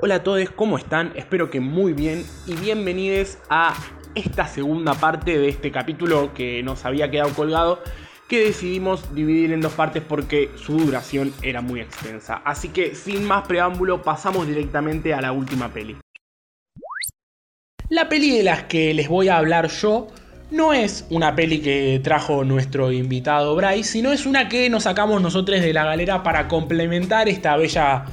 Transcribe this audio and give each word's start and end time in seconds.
Hola 0.00 0.14
a 0.14 0.22
todos, 0.22 0.48
¿cómo 0.50 0.78
están? 0.78 1.12
Espero 1.16 1.50
que 1.50 1.58
muy 1.58 1.92
bien 1.92 2.24
y 2.46 2.54
bienvenidos 2.54 3.36
a 3.50 3.74
esta 4.14 4.46
segunda 4.46 4.94
parte 4.94 5.36
de 5.36 5.48
este 5.48 5.72
capítulo 5.72 6.32
que 6.34 6.62
nos 6.62 6.84
había 6.84 7.10
quedado 7.10 7.34
colgado 7.34 7.82
que 8.28 8.38
decidimos 8.38 9.12
dividir 9.12 9.52
en 9.52 9.60
dos 9.60 9.72
partes 9.72 10.04
porque 10.08 10.50
su 10.54 10.78
duración 10.78 11.34
era 11.42 11.62
muy 11.62 11.80
extensa. 11.80 12.40
Así 12.44 12.68
que 12.68 12.94
sin 12.94 13.24
más 13.24 13.48
preámbulo 13.48 14.00
pasamos 14.00 14.46
directamente 14.46 15.14
a 15.14 15.20
la 15.20 15.32
última 15.32 15.72
peli. 15.72 15.96
La 17.88 18.08
peli 18.08 18.36
de 18.36 18.44
las 18.44 18.62
que 18.64 18.94
les 18.94 19.08
voy 19.08 19.26
a 19.26 19.38
hablar 19.38 19.66
yo 19.66 20.06
no 20.52 20.72
es 20.72 21.06
una 21.10 21.34
peli 21.34 21.60
que 21.60 22.00
trajo 22.04 22.44
nuestro 22.44 22.92
invitado 22.92 23.56
Bryce, 23.56 23.90
sino 23.90 24.12
es 24.12 24.26
una 24.26 24.48
que 24.48 24.70
nos 24.70 24.84
sacamos 24.84 25.20
nosotros 25.20 25.60
de 25.60 25.72
la 25.72 25.84
galera 25.84 26.22
para 26.22 26.46
complementar 26.46 27.28
esta 27.28 27.56
bella 27.56 28.04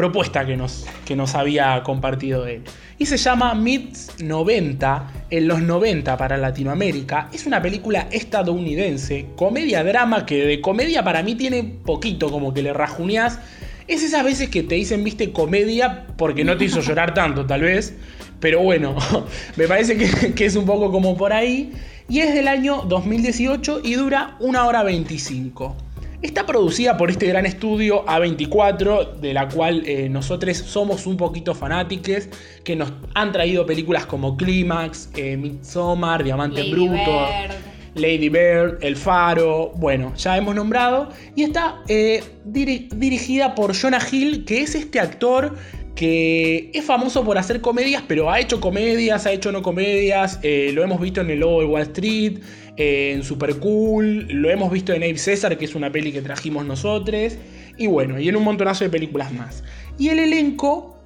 propuesta 0.00 0.46
que 0.46 0.56
nos, 0.56 0.86
que 1.04 1.14
nos 1.14 1.34
había 1.34 1.82
compartido 1.82 2.46
él. 2.46 2.62
Y 2.98 3.04
se 3.04 3.18
llama 3.18 3.54
Mids 3.54 4.12
90, 4.18 5.26
en 5.28 5.46
los 5.46 5.60
90 5.60 6.16
para 6.16 6.38
Latinoamérica. 6.38 7.28
Es 7.34 7.44
una 7.44 7.60
película 7.60 8.08
estadounidense, 8.10 9.26
comedia-drama, 9.36 10.24
que 10.24 10.46
de 10.46 10.62
comedia 10.62 11.04
para 11.04 11.22
mí 11.22 11.34
tiene 11.34 11.62
poquito, 11.64 12.30
como 12.30 12.54
que 12.54 12.62
le 12.62 12.72
rajuneás. 12.72 13.40
Es 13.88 14.02
esas 14.02 14.24
veces 14.24 14.48
que 14.48 14.62
te 14.62 14.76
dicen, 14.76 15.04
viste, 15.04 15.32
comedia 15.32 16.06
porque 16.16 16.44
no 16.44 16.56
te 16.56 16.64
hizo 16.64 16.80
llorar 16.80 17.12
tanto, 17.12 17.44
tal 17.44 17.60
vez. 17.60 17.92
Pero 18.40 18.62
bueno, 18.62 18.96
me 19.56 19.68
parece 19.68 19.98
que, 19.98 20.32
que, 20.32 20.46
es 20.46 20.56
un 20.56 20.64
poco 20.64 20.90
como 20.90 21.14
por 21.14 21.34
ahí. 21.34 21.72
Y 22.08 22.20
es 22.20 22.32
del 22.32 22.48
año 22.48 22.84
2018 22.88 23.82
y 23.84 23.96
dura 23.96 24.36
una 24.40 24.64
hora 24.64 24.82
25. 24.82 25.76
Está 26.22 26.44
producida 26.44 26.98
por 26.98 27.10
este 27.10 27.26
gran 27.26 27.46
estudio 27.46 28.04
A24, 28.04 29.14
de 29.20 29.32
la 29.32 29.48
cual 29.48 29.82
eh, 29.86 30.08
nosotros 30.10 30.54
somos 30.58 31.06
un 31.06 31.16
poquito 31.16 31.54
fanáticos, 31.54 32.28
que 32.62 32.76
nos 32.76 32.92
han 33.14 33.32
traído 33.32 33.64
películas 33.64 34.04
como 34.04 34.36
Clímax, 34.36 35.08
eh, 35.16 35.38
Midsommar, 35.38 36.22
Diamante 36.22 36.60
Lady 36.62 36.70
Bruto, 36.72 36.92
Bird. 36.94 37.54
Lady 37.94 38.28
Bird, 38.28 38.78
El 38.84 38.96
Faro, 38.96 39.72
bueno, 39.76 40.12
ya 40.14 40.36
hemos 40.36 40.54
nombrado. 40.54 41.08
Y 41.34 41.44
está 41.44 41.76
eh, 41.88 42.22
diri- 42.46 42.88
dirigida 42.94 43.54
por 43.54 43.74
Jonah 43.74 43.98
Hill, 44.12 44.44
que 44.44 44.60
es 44.60 44.74
este 44.74 45.00
actor 45.00 45.56
que 46.00 46.70
es 46.72 46.82
famoso 46.86 47.22
por 47.26 47.36
hacer 47.36 47.60
comedias, 47.60 48.02
pero 48.08 48.30
ha 48.30 48.40
hecho 48.40 48.58
comedias, 48.58 49.26
ha 49.26 49.32
hecho 49.32 49.52
no 49.52 49.60
comedias, 49.60 50.38
eh, 50.42 50.70
lo 50.72 50.82
hemos 50.82 50.98
visto 50.98 51.20
en 51.20 51.28
El 51.28 51.40
Lobo 51.40 51.60
de 51.60 51.66
Wall 51.66 51.82
Street, 51.82 52.38
eh, 52.78 53.12
en 53.14 53.22
Super 53.22 53.58
Cool, 53.58 54.26
lo 54.30 54.48
hemos 54.48 54.72
visto 54.72 54.94
en 54.94 55.02
Abe 55.02 55.18
César, 55.18 55.58
que 55.58 55.66
es 55.66 55.74
una 55.74 55.92
peli 55.92 56.10
que 56.10 56.22
trajimos 56.22 56.64
nosotros, 56.64 57.34
y 57.76 57.86
bueno, 57.86 58.18
y 58.18 58.30
en 58.30 58.36
un 58.36 58.44
montonazo 58.44 58.84
de 58.84 58.88
películas 58.88 59.30
más. 59.30 59.62
Y 59.98 60.08
el 60.08 60.20
elenco, 60.20 60.96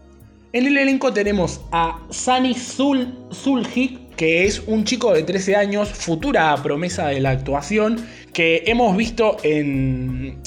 en 0.52 0.68
el 0.68 0.78
elenco 0.78 1.12
tenemos 1.12 1.62
a 1.72 1.98
Sunny 2.10 2.54
Zul, 2.54 3.12
Zulhik, 3.32 4.14
que 4.14 4.44
es 4.44 4.62
un 4.64 4.84
chico 4.84 5.12
de 5.12 5.24
13 5.24 5.56
años, 5.56 5.88
futura 5.88 6.54
promesa 6.62 7.08
de 7.08 7.18
la 7.18 7.30
actuación, 7.30 7.96
que 8.32 8.62
hemos 8.66 8.96
visto 8.96 9.38
en... 9.42 10.38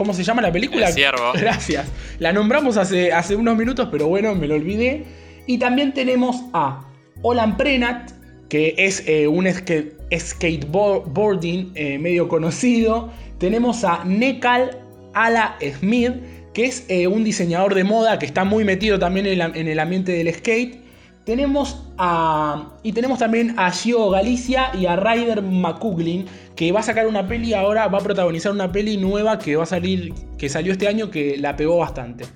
¿Cómo 0.00 0.14
se 0.14 0.24
llama 0.24 0.40
la 0.40 0.50
película? 0.50 0.88
El 0.88 0.94
Ciervo. 0.94 1.32
Gracias. 1.34 1.86
La 2.18 2.32
nombramos 2.32 2.78
hace, 2.78 3.12
hace 3.12 3.36
unos 3.36 3.54
minutos, 3.54 3.88
pero 3.92 4.06
bueno, 4.08 4.34
me 4.34 4.46
lo 4.46 4.54
olvidé. 4.54 5.04
Y 5.46 5.58
también 5.58 5.92
tenemos 5.92 6.42
a 6.54 6.86
Olan 7.20 7.58
Prenat, 7.58 8.10
que 8.48 8.74
es 8.78 9.06
eh, 9.06 9.28
un 9.28 9.46
skate, 9.52 9.92
skateboarding 10.16 11.72
eh, 11.74 11.98
medio 11.98 12.28
conocido. 12.28 13.10
Tenemos 13.36 13.84
a 13.84 14.02
Nekal 14.06 14.78
Ala 15.12 15.56
Smith, 15.78 16.12
que 16.54 16.64
es 16.64 16.86
eh, 16.88 17.06
un 17.06 17.22
diseñador 17.22 17.74
de 17.74 17.84
moda 17.84 18.18
que 18.18 18.24
está 18.24 18.44
muy 18.44 18.64
metido 18.64 18.98
también 18.98 19.26
en, 19.26 19.36
la- 19.38 19.52
en 19.54 19.68
el 19.68 19.78
ambiente 19.78 20.12
del 20.12 20.32
skate. 20.34 20.80
Tenemos 21.26 21.84
a. 21.98 22.70
Y 22.82 22.92
tenemos 22.92 23.18
también 23.18 23.54
a 23.58 23.70
Gio 23.70 24.08
Galicia 24.08 24.70
y 24.72 24.86
a 24.86 24.96
Ryder 24.96 25.42
McCuglin, 25.42 26.24
que 26.60 26.72
va 26.72 26.80
a 26.80 26.82
sacar 26.82 27.06
una 27.06 27.26
peli 27.26 27.54
ahora, 27.54 27.88
va 27.88 27.96
a 27.96 28.02
protagonizar 28.02 28.52
una 28.52 28.70
peli 28.70 28.98
nueva 28.98 29.38
que 29.38 29.56
va 29.56 29.62
a 29.62 29.66
salir. 29.66 30.12
que 30.36 30.50
salió 30.50 30.72
este 30.72 30.88
año 30.88 31.10
que 31.10 31.38
la 31.38 31.56
pegó 31.56 31.78
bastante. 31.78 32.26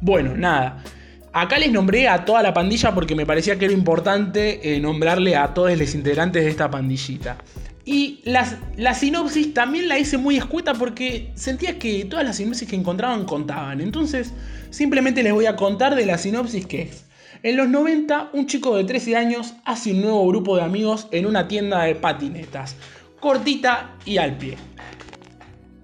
Bueno, 0.00 0.36
nada. 0.36 0.84
Acá 1.32 1.58
les 1.58 1.72
nombré 1.72 2.06
a 2.06 2.24
toda 2.24 2.44
la 2.44 2.54
pandilla 2.54 2.94
porque 2.94 3.16
me 3.16 3.26
parecía 3.26 3.58
que 3.58 3.64
era 3.64 3.74
importante 3.74 4.76
eh, 4.76 4.78
nombrarle 4.78 5.34
a 5.34 5.52
todos 5.52 5.76
los 5.76 5.94
integrantes 5.96 6.44
de 6.44 6.50
esta 6.50 6.70
pandillita. 6.70 7.38
Y 7.84 8.20
las- 8.24 8.54
la 8.76 8.94
sinopsis 8.94 9.52
también 9.52 9.88
la 9.88 9.98
hice 9.98 10.16
muy 10.16 10.36
escueta 10.36 10.74
porque 10.74 11.32
sentía 11.34 11.80
que 11.80 12.04
todas 12.04 12.24
las 12.24 12.36
sinopsis 12.36 12.68
que 12.68 12.76
encontraban 12.76 13.24
contaban. 13.24 13.80
Entonces, 13.80 14.32
simplemente 14.70 15.24
les 15.24 15.32
voy 15.32 15.46
a 15.46 15.56
contar 15.56 15.96
de 15.96 16.06
la 16.06 16.18
sinopsis 16.18 16.66
que 16.66 16.82
es. 16.82 17.06
En 17.42 17.56
los 17.56 17.68
90, 17.68 18.30
un 18.32 18.46
chico 18.46 18.76
de 18.76 18.84
13 18.84 19.16
años 19.16 19.54
hace 19.64 19.90
un 19.90 20.02
nuevo 20.02 20.24
grupo 20.28 20.54
de 20.56 20.62
amigos 20.62 21.08
en 21.10 21.26
una 21.26 21.48
tienda 21.48 21.82
de 21.82 21.96
patinetas. 21.96 22.76
Cortita 23.22 23.94
y 24.04 24.18
al 24.18 24.36
pie. 24.36 24.56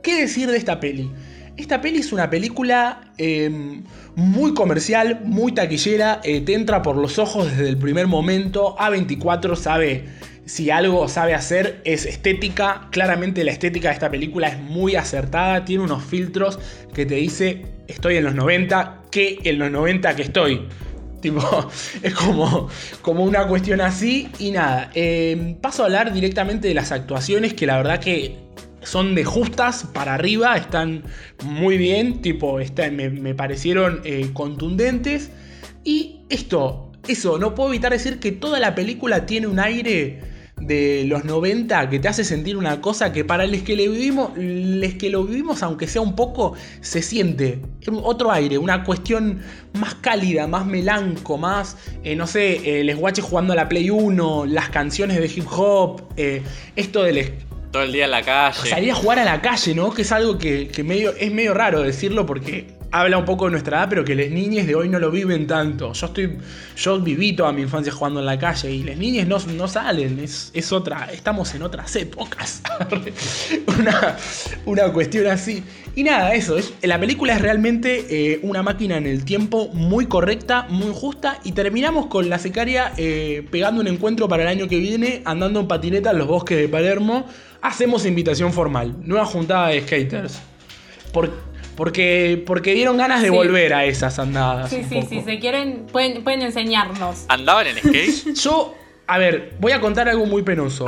¿Qué 0.03 0.23
decir 0.23 0.51
de 0.51 0.57
esta 0.57 0.81
peli? 0.81 1.09
Esta 1.57 1.81
peli 1.81 2.01
es 2.01 2.13
una 2.13 2.29
película 2.29 3.13
eh, 3.17 3.81
muy 4.17 4.55
comercial, 4.55 5.21
muy 5.25 5.53
taquillera, 5.53 6.21
eh, 6.25 6.41
te 6.41 6.55
entra 6.55 6.83
por 6.83 6.97
los 6.97 7.21
ojos 7.21 7.49
desde 7.49 7.69
el 7.69 7.79
primer 7.79 8.09
momento. 8.09 8.77
A24 8.77 9.55
sabe, 9.55 10.07
si 10.47 10.71
algo 10.71 11.07
sabe 11.07 11.35
hacer, 11.35 11.81
es 11.85 12.07
estética. 12.07 12.89
Claramente 12.91 13.45
la 13.45 13.53
estética 13.53 13.91
de 13.91 13.95
esta 13.95 14.11
película 14.11 14.49
es 14.49 14.59
muy 14.59 14.97
acertada, 14.97 15.65
tiene 15.65 15.85
unos 15.85 16.03
filtros 16.03 16.59
que 16.93 17.07
te 17.07 17.15
dice, 17.15 17.67
estoy 17.87 18.17
en 18.17 18.25
los 18.25 18.35
90, 18.35 19.03
que 19.13 19.39
en 19.45 19.61
los 19.61 19.71
90 19.71 20.17
que 20.17 20.23
estoy. 20.23 20.67
Tipo, 21.21 21.41
es 22.03 22.15
como, 22.15 22.69
como 23.03 23.25
una 23.25 23.47
cuestión 23.49 23.81
así 23.81 24.29
y 24.39 24.51
nada. 24.53 24.91
eh, 24.95 25.57
paso 25.61 25.83
a 25.83 25.87
hablar 25.87 26.13
directamente 26.13 26.69
de 26.69 26.75
las 26.75 26.93
actuaciones 26.93 27.55
que 27.55 27.67
la 27.67 27.77
verdad 27.77 27.99
que 28.01 28.37
son 28.83 29.15
de 29.15 29.25
justas 29.25 29.85
para 29.93 30.15
arriba, 30.15 30.57
están 30.57 31.03
muy 31.45 31.77
bien, 31.77 32.23
tipo, 32.23 32.61
están- 32.61 32.95
me, 32.97 33.11
me 33.11 33.35
parecieron 33.35 34.01
eh, 34.05 34.31
contundentes. 34.33 35.31
Y 35.85 36.21
esto, 36.29 36.93
eso, 37.09 37.39
no 37.39 37.55
puedo 37.55 37.71
evitar 37.71 37.93
decir 37.93 38.21
que 38.21 38.33
toda 38.33 38.61
la 38.61 38.75
película 38.75 39.27
tiene 39.27 39.47
un 39.49 39.59
aire 39.59 40.21
de 40.69 41.05
los 41.07 41.25
90 41.25 41.89
que 41.89 41.99
te 41.99 42.07
hace 42.07 42.23
sentir 42.23 42.57
una 42.57 42.81
cosa 42.81 43.13
que 43.13 43.25
para 43.25 43.47
los 43.47 43.63
que 43.63 43.75
le 43.75 43.89
vivimos, 43.89 44.37
les 44.37 44.95
que 44.95 45.11
lo 45.11 45.25
vivimos, 45.25 45.63
aunque 45.63 45.89
sea 45.89 46.03
un 46.03 46.15
poco, 46.15 46.55
se 46.81 47.03
siente 47.03 47.61
otro 48.05 48.31
aire, 48.31 48.59
una 48.59 48.85
cuestión 48.85 49.41
más 49.73 49.95
cálida, 49.97 50.47
más 50.47 50.67
melanco, 50.67 51.39
más, 51.39 51.77
eh, 52.05 52.15
no 52.15 52.27
sé, 52.27 52.81
eh, 52.81 52.85
les 52.85 52.97
guaches 52.97 53.25
jugando 53.25 53.55
a 53.55 53.57
la 53.57 53.69
Play 53.69 53.91
1, 53.91 54.47
las 54.47 54.69
canciones 54.69 55.19
de 55.19 55.27
hip 55.27 55.47
hop, 55.51 56.03
eh, 56.17 56.43
esto 56.77 57.03
de 57.03 57.13
les 57.13 57.33
Todo 57.73 57.83
el 57.83 57.93
día 57.93 58.05
en 58.05 58.11
la 58.11 58.23
calle. 58.23 58.69
salir 58.69 58.93
a 58.93 58.95
jugar 58.95 59.19
a 59.19 59.25
la 59.25 59.41
calle, 59.41 59.75
¿no? 59.75 59.93
Que 59.93 60.03
es 60.03 60.13
algo 60.13 60.39
que, 60.39 60.69
que 60.69 60.85
medio, 60.85 61.15
es 61.17 61.33
medio 61.33 61.55
raro 61.55 61.83
decirlo 61.83 62.27
porque 62.27 62.78
habla 62.91 63.19
un 63.19 63.25
poco 63.25 63.47
de 63.47 63.53
nuestra 63.53 63.79
edad, 63.79 63.89
pero 63.91 64.05
que 64.05 64.15
las 64.15 64.31
niñas 64.31 64.67
de 64.67 64.75
hoy 64.75 64.89
no 64.89 64.99
lo 64.99 65.11
viven 65.11 65.47
tanto. 65.47 65.93
Yo 65.93 66.07
estoy. 66.07 66.39
Yo 66.77 67.01
viví 67.01 67.35
toda 67.35 67.53
mi 67.53 67.63
infancia 67.63 67.93
jugando 67.93 68.21
en 68.21 68.27
la 68.27 68.39
calle 68.39 68.71
y 68.71 68.83
las 68.83 68.97
niñas 68.97 69.27
no, 69.27 69.39
no 69.55 69.69
salen. 69.69 70.19
Es, 70.19 70.51
es 70.55 70.73
otra. 70.73 71.09
Estamos 71.13 71.55
en 71.55 71.63
otras 71.63 71.95
épocas. 71.97 72.63
una, 73.67 74.17
una 74.65 74.93
cuestión 74.93 75.27
así. 75.27 75.63
Y 75.95 76.05
nada, 76.05 76.35
eso. 76.35 76.57
Es, 76.57 76.73
la 76.83 76.99
película 76.99 77.35
es 77.35 77.43
realmente 77.43 78.07
eh, 78.09 78.41
una 78.43 78.63
máquina 78.63 78.97
en 78.97 79.07
el 79.07 79.25
tiempo 79.25 79.69
muy 79.75 80.07
correcta, 80.07 80.67
muy 80.69 80.93
justa. 80.95 81.41
Y 81.45 81.53
terminamos 81.53 82.07
con 82.07 82.29
la 82.29 82.39
secaria 82.39 82.93
eh, 82.97 83.47
pegando 83.51 83.81
un 83.81 83.89
encuentro 83.89 84.29
para 84.29 84.45
el 84.45 84.49
año 84.49 84.69
que 84.69 84.79
viene, 84.79 85.23
andando 85.25 85.61
en 85.61 85.69
patineta 85.69 86.11
en 86.13 86.19
los 86.19 86.27
bosques 86.27 86.57
de 86.57 86.69
Palermo. 86.69 87.27
Hacemos 87.61 88.07
invitación 88.07 88.53
formal. 88.53 88.95
Nueva 89.03 89.27
juntada 89.27 89.69
de 89.69 89.83
skaters. 89.83 90.39
Por- 91.13 91.48
porque, 91.79 92.43
porque 92.45 92.75
dieron 92.75 92.97
ganas 92.97 93.23
de 93.23 93.29
Sí. 93.29 93.35
volver 93.35 93.73
a 93.73 93.85
esas 93.85 94.19
andadas. 94.19 94.69
Sí, 94.69 94.79
un 94.83 94.89
sí, 94.89 94.95
poco. 94.97 95.09
sí, 95.11 95.23
se 95.25 95.39
quieren, 95.39 95.87
pueden, 95.93 96.25
pueden 96.25 96.43
enseñarnos. 96.43 97.25
¿Andaban 97.29 97.69
en 97.69 97.77
skate? 97.79 98.35
Yo, 98.43 98.75
a 99.07 99.17
ver, 99.19 99.55
voy 99.61 99.71
a 99.71 99.81
contar 99.81 100.09
algo 100.09 100.27
muy 100.27 100.43
penoso. 100.43 100.87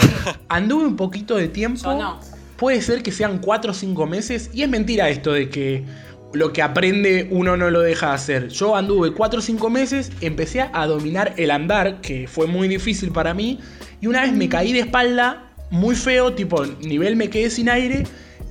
Anduve 0.48 0.86
un 0.86 0.96
poquito 0.96 1.36
de 1.36 1.46
tiempo. 1.46 1.80
Yo 1.84 1.94
no. 1.96 2.18
Puede 2.56 2.82
ser 2.82 3.04
que 3.04 3.12
sean 3.12 3.38
4 3.38 3.70
o 3.70 3.74
5 3.74 4.06
meses. 4.08 4.50
Y 4.52 4.62
es 4.64 4.68
mentira 4.68 5.08
esto 5.10 5.32
de 5.32 5.48
que 5.48 5.84
lo 6.32 6.52
que 6.52 6.60
aprende 6.60 7.28
uno 7.30 7.56
no 7.56 7.70
lo 7.70 7.82
deja 7.82 8.08
de 8.08 8.14
hacer. 8.14 8.48
Yo 8.48 8.74
anduve 8.74 9.12
4 9.12 9.38
o 9.38 9.42
5 9.42 9.70
meses, 9.70 10.10
empecé 10.20 10.62
a 10.72 10.86
dominar 10.86 11.34
el 11.36 11.52
andar, 11.52 12.00
que 12.00 12.26
fue 12.26 12.48
muy 12.48 12.66
difícil 12.66 13.12
para 13.12 13.32
mí. 13.32 13.60
Y 14.00 14.08
una 14.08 14.22
vez 14.22 14.32
me 14.32 14.48
caí 14.48 14.72
de 14.72 14.80
espalda, 14.80 15.52
muy 15.70 15.94
feo, 15.94 16.32
tipo 16.32 16.66
nivel 16.66 17.14
me 17.14 17.30
quedé 17.30 17.48
sin 17.48 17.68
aire. 17.68 18.02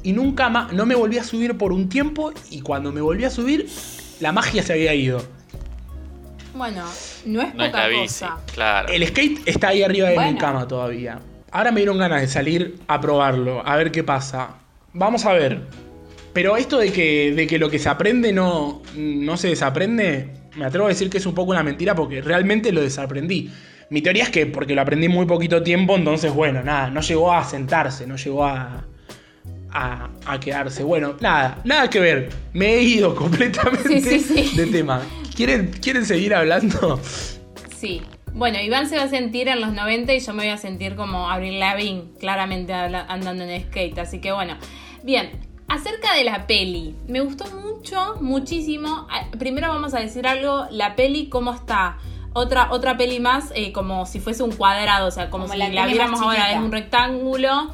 Y 0.04 0.14
nunca 0.14 0.50
más, 0.50 0.72
no 0.74 0.86
me 0.86 0.96
volví 0.96 1.18
a 1.18 1.24
subir 1.24 1.58
por 1.58 1.72
un 1.74 1.90
tiempo. 1.90 2.32
Y 2.50 2.62
cuando 2.62 2.92
me 2.92 3.02
volví 3.02 3.26
a 3.26 3.30
subir, 3.30 3.68
la 4.20 4.32
magia 4.32 4.64
se 4.64 4.74
había 4.74 4.94
ido. 4.94 5.22
Bueno, 6.54 6.84
no 7.26 7.42
es 7.42 7.56
No 7.56 7.64
es 7.64 7.70
poca 7.72 7.84
la 7.84 7.88
bici, 7.88 8.02
cosa. 8.26 8.38
claro. 8.54 8.90
El 8.90 9.08
skate 9.08 9.42
está 9.46 9.70
ahí 9.70 9.84
arriba 9.84 10.10
de 10.10 10.20
mi 10.20 10.38
cama 10.38 10.68
todavía. 10.68 11.20
Ahora 11.52 11.72
me 11.72 11.80
dieron 11.80 11.98
ganas 11.98 12.22
de 12.22 12.28
salir 12.28 12.80
a 12.88 13.00
probarlo, 13.00 13.66
a 13.66 13.76
ver 13.76 13.92
qué 13.92 14.04
pasa. 14.04 14.56
Vamos 14.94 15.26
a 15.26 15.34
ver. 15.34 15.62
Pero 16.34 16.58
esto 16.58 16.78
de 16.78 16.92
que, 16.92 17.34
de 17.36 17.48
que 17.48 17.58
lo 17.58 17.70
que 17.70 17.80
se 17.80 17.90
aprende 17.90 18.32
no, 18.32 18.82
no 18.96 19.38
se 19.38 19.50
desaprende, 19.50 20.30
me 20.56 20.66
atrevo 20.66 20.86
a 20.86 20.90
decir 20.90 21.10
que 21.10 21.18
es 21.18 21.26
un 21.26 21.34
poco 21.34 21.52
una 21.52 21.64
mentira 21.64 21.96
porque 21.96 22.22
realmente 22.22 22.72
lo 22.72 22.82
desaprendí. 22.82 23.52
Mi 23.90 24.02
teoría 24.02 24.24
es 24.24 24.30
que 24.30 24.46
porque 24.46 24.76
lo 24.76 24.82
aprendí 24.82 25.08
muy 25.10 25.26
poquito 25.26 25.64
tiempo, 25.64 25.96
entonces 25.96 26.32
bueno, 26.32 26.64
nada, 26.64 26.92
no 26.92 27.02
llegó 27.02 27.34
a 27.34 27.44
sentarse, 27.44 28.06
no 28.06 28.18
llegó 28.18 28.46
a, 28.46 28.86
a, 29.72 30.10
a 30.26 30.40
quedarse. 30.40 30.84
Bueno, 30.84 31.16
nada, 31.20 31.60
nada 31.64 31.90
que 31.90 32.00
ver. 32.00 32.30
Me 32.54 32.76
he 32.76 32.82
ido 32.84 33.16
completamente 33.16 34.02
Sí, 34.02 34.20
sí, 34.20 34.44
sí. 34.48 34.58
de 34.58 34.68
tema. 34.68 35.02
¿Quieren, 35.36 35.72
¿Quieren 35.82 36.06
seguir 36.06 36.34
hablando? 36.36 37.00
Sí. 37.78 38.02
Bueno, 38.34 38.60
Iván 38.60 38.88
se 38.88 38.98
va 38.98 39.04
a 39.04 39.08
sentir 39.10 39.48
en 39.48 39.60
los 39.62 39.74
90 39.74 40.14
y 40.14 40.20
yo 40.20 40.34
me 40.34 40.44
voy 40.44 40.52
a 40.52 40.58
sentir 40.58 40.96
como 40.96 41.30
Avril 41.30 41.60
Lavigne, 41.60 42.04
claramente 42.20 42.74
andando 42.74 43.44
en 43.44 43.64
skate. 43.64 43.98
Así 44.00 44.20
que 44.20 44.32
bueno. 44.32 44.56
Bien, 45.04 45.32
acerca 45.68 46.14
de 46.14 46.24
la 46.24 46.46
peli. 46.46 46.96
Me 47.08 47.22
gustó 47.22 47.46
mucho, 47.56 48.16
muchísimo. 48.22 49.08
Ah, 49.10 49.28
Primero 49.38 49.70
vamos 49.70 49.94
a 49.94 50.00
decir 50.00 50.28
algo, 50.28 50.68
la 50.72 50.96
peli 50.96 51.30
cómo 51.30 51.54
está. 51.54 51.98
Otra, 52.34 52.72
otra 52.72 52.96
peli 52.98 53.20
más, 53.20 53.52
eh, 53.56 53.72
como 53.72 54.06
si 54.06 54.20
fuese 54.20 54.44
un 54.44 54.52
cuadrado, 54.52 55.08
o 55.08 55.12
sea, 55.12 55.30
como, 55.30 55.46
Como 55.46 55.54
si 55.54 55.60
la 55.60 55.70
la, 55.70 55.88
viéramos 55.88 56.20
más 56.20 56.30
ahora 56.30 56.52
en 56.54 56.64
un 56.64 56.72
rectángulo. 56.72 57.74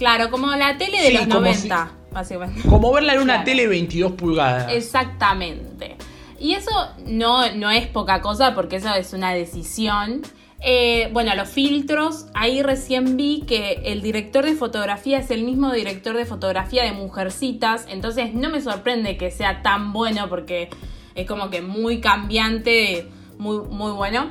Claro, 0.00 0.30
como 0.30 0.48
la 0.56 0.78
tele 0.78 0.98
de 0.98 1.08
Sí, 1.08 1.12
los 1.12 1.22
como 1.26 1.40
90, 1.40 1.92
básicamente. 2.10 2.68
Como 2.68 2.90
verla 2.92 3.12
en 3.14 3.20
una 3.20 3.34
Claro. 3.34 3.44
tele 3.44 3.66
22 3.68 4.12
pulgadas. 4.12 4.72
Exactamente. 4.72 5.96
Y 6.38 6.54
eso 6.54 6.70
no, 7.06 7.52
no 7.52 7.70
es 7.70 7.86
poca 7.86 8.22
cosa 8.22 8.54
porque 8.54 8.76
eso 8.76 8.94
es 8.94 9.12
una 9.12 9.32
decisión. 9.34 10.22
Eh, 10.62 11.10
bueno, 11.12 11.34
los 11.36 11.50
filtros, 11.50 12.26
ahí 12.32 12.62
recién 12.62 13.18
vi 13.18 13.44
que 13.46 13.82
el 13.84 14.00
director 14.00 14.46
de 14.46 14.54
fotografía 14.54 15.18
es 15.18 15.30
el 15.30 15.44
mismo 15.44 15.70
director 15.70 16.16
de 16.16 16.24
fotografía 16.24 16.82
de 16.84 16.92
Mujercitas, 16.92 17.86
entonces 17.90 18.32
no 18.34 18.48
me 18.48 18.62
sorprende 18.62 19.18
que 19.18 19.30
sea 19.30 19.60
tan 19.62 19.92
bueno 19.92 20.28
porque 20.30 20.70
es 21.14 21.26
como 21.26 21.50
que 21.50 21.60
muy 21.60 22.00
cambiante, 22.00 23.06
muy, 23.36 23.58
muy 23.68 23.92
bueno. 23.92 24.30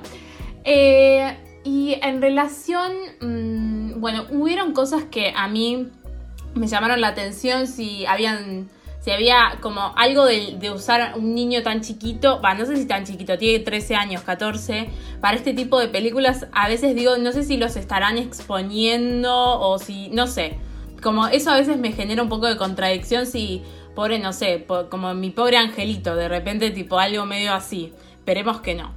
Eh, 0.63 1.36
y 1.63 1.95
en 2.01 2.21
relación, 2.21 2.92
mm, 3.21 3.79
bueno, 4.00 4.25
hubieron 4.31 4.74
cosas 4.74 5.04
que 5.04 5.34
a 5.36 5.48
mí 5.48 5.88
me 6.56 6.68
llamaron 6.68 7.01
la 7.01 7.10
atención 7.10 7.68
si 7.68 8.06
habían 8.06 8.69
si 9.00 9.12
había 9.12 9.57
como 9.62 9.94
algo 9.96 10.25
de, 10.25 10.72
usar 10.74 11.13
un 11.18 11.34
niño 11.34 11.63
tan 11.63 11.81
chiquito, 11.81 12.42
no 12.42 12.66
sé 12.66 12.75
si 12.75 12.86
tan 12.86 13.06
chiquito, 13.06 13.38
tiene 13.38 13.60
13 13.63 13.96
años, 13.96 14.24
14, 14.24 14.90
para 15.22 15.38
este 15.38 15.54
tipo 15.54 15.80
de 15.80 15.88
películas, 15.88 16.48
a 16.51 16.68
veces 16.68 16.96
digo, 16.96 17.18
no 17.18 17.31
sé 17.31 17.44
si 17.44 17.56
los 17.56 17.78
estarán 17.78 18.18
exponiendo 18.18 19.34
o 19.34 19.80
si, 19.80 20.10
no 20.10 20.28
sé, 20.28 20.57
como 21.02 21.28
eso 21.28 21.50
a 21.50 21.56
veces 21.56 21.78
me 21.78 21.94
genera 21.94 22.22
un 22.22 22.28
poco 22.28 22.48
de 22.48 22.57
contradicción 22.57 23.25
si, 23.25 23.62
pobre, 23.95 24.19
no 24.19 24.34
sé, 24.34 24.66
como 24.90 25.13
mi 25.13 25.30
pobre 25.30 25.56
angelito, 25.56 26.16
de 26.18 26.28
repente 26.28 26.69
tipo 26.72 27.00
algo 27.00 27.25
medio 27.25 27.54
así, 27.54 27.94
esperemos 28.18 28.60
que 28.60 28.75
no. 28.75 28.94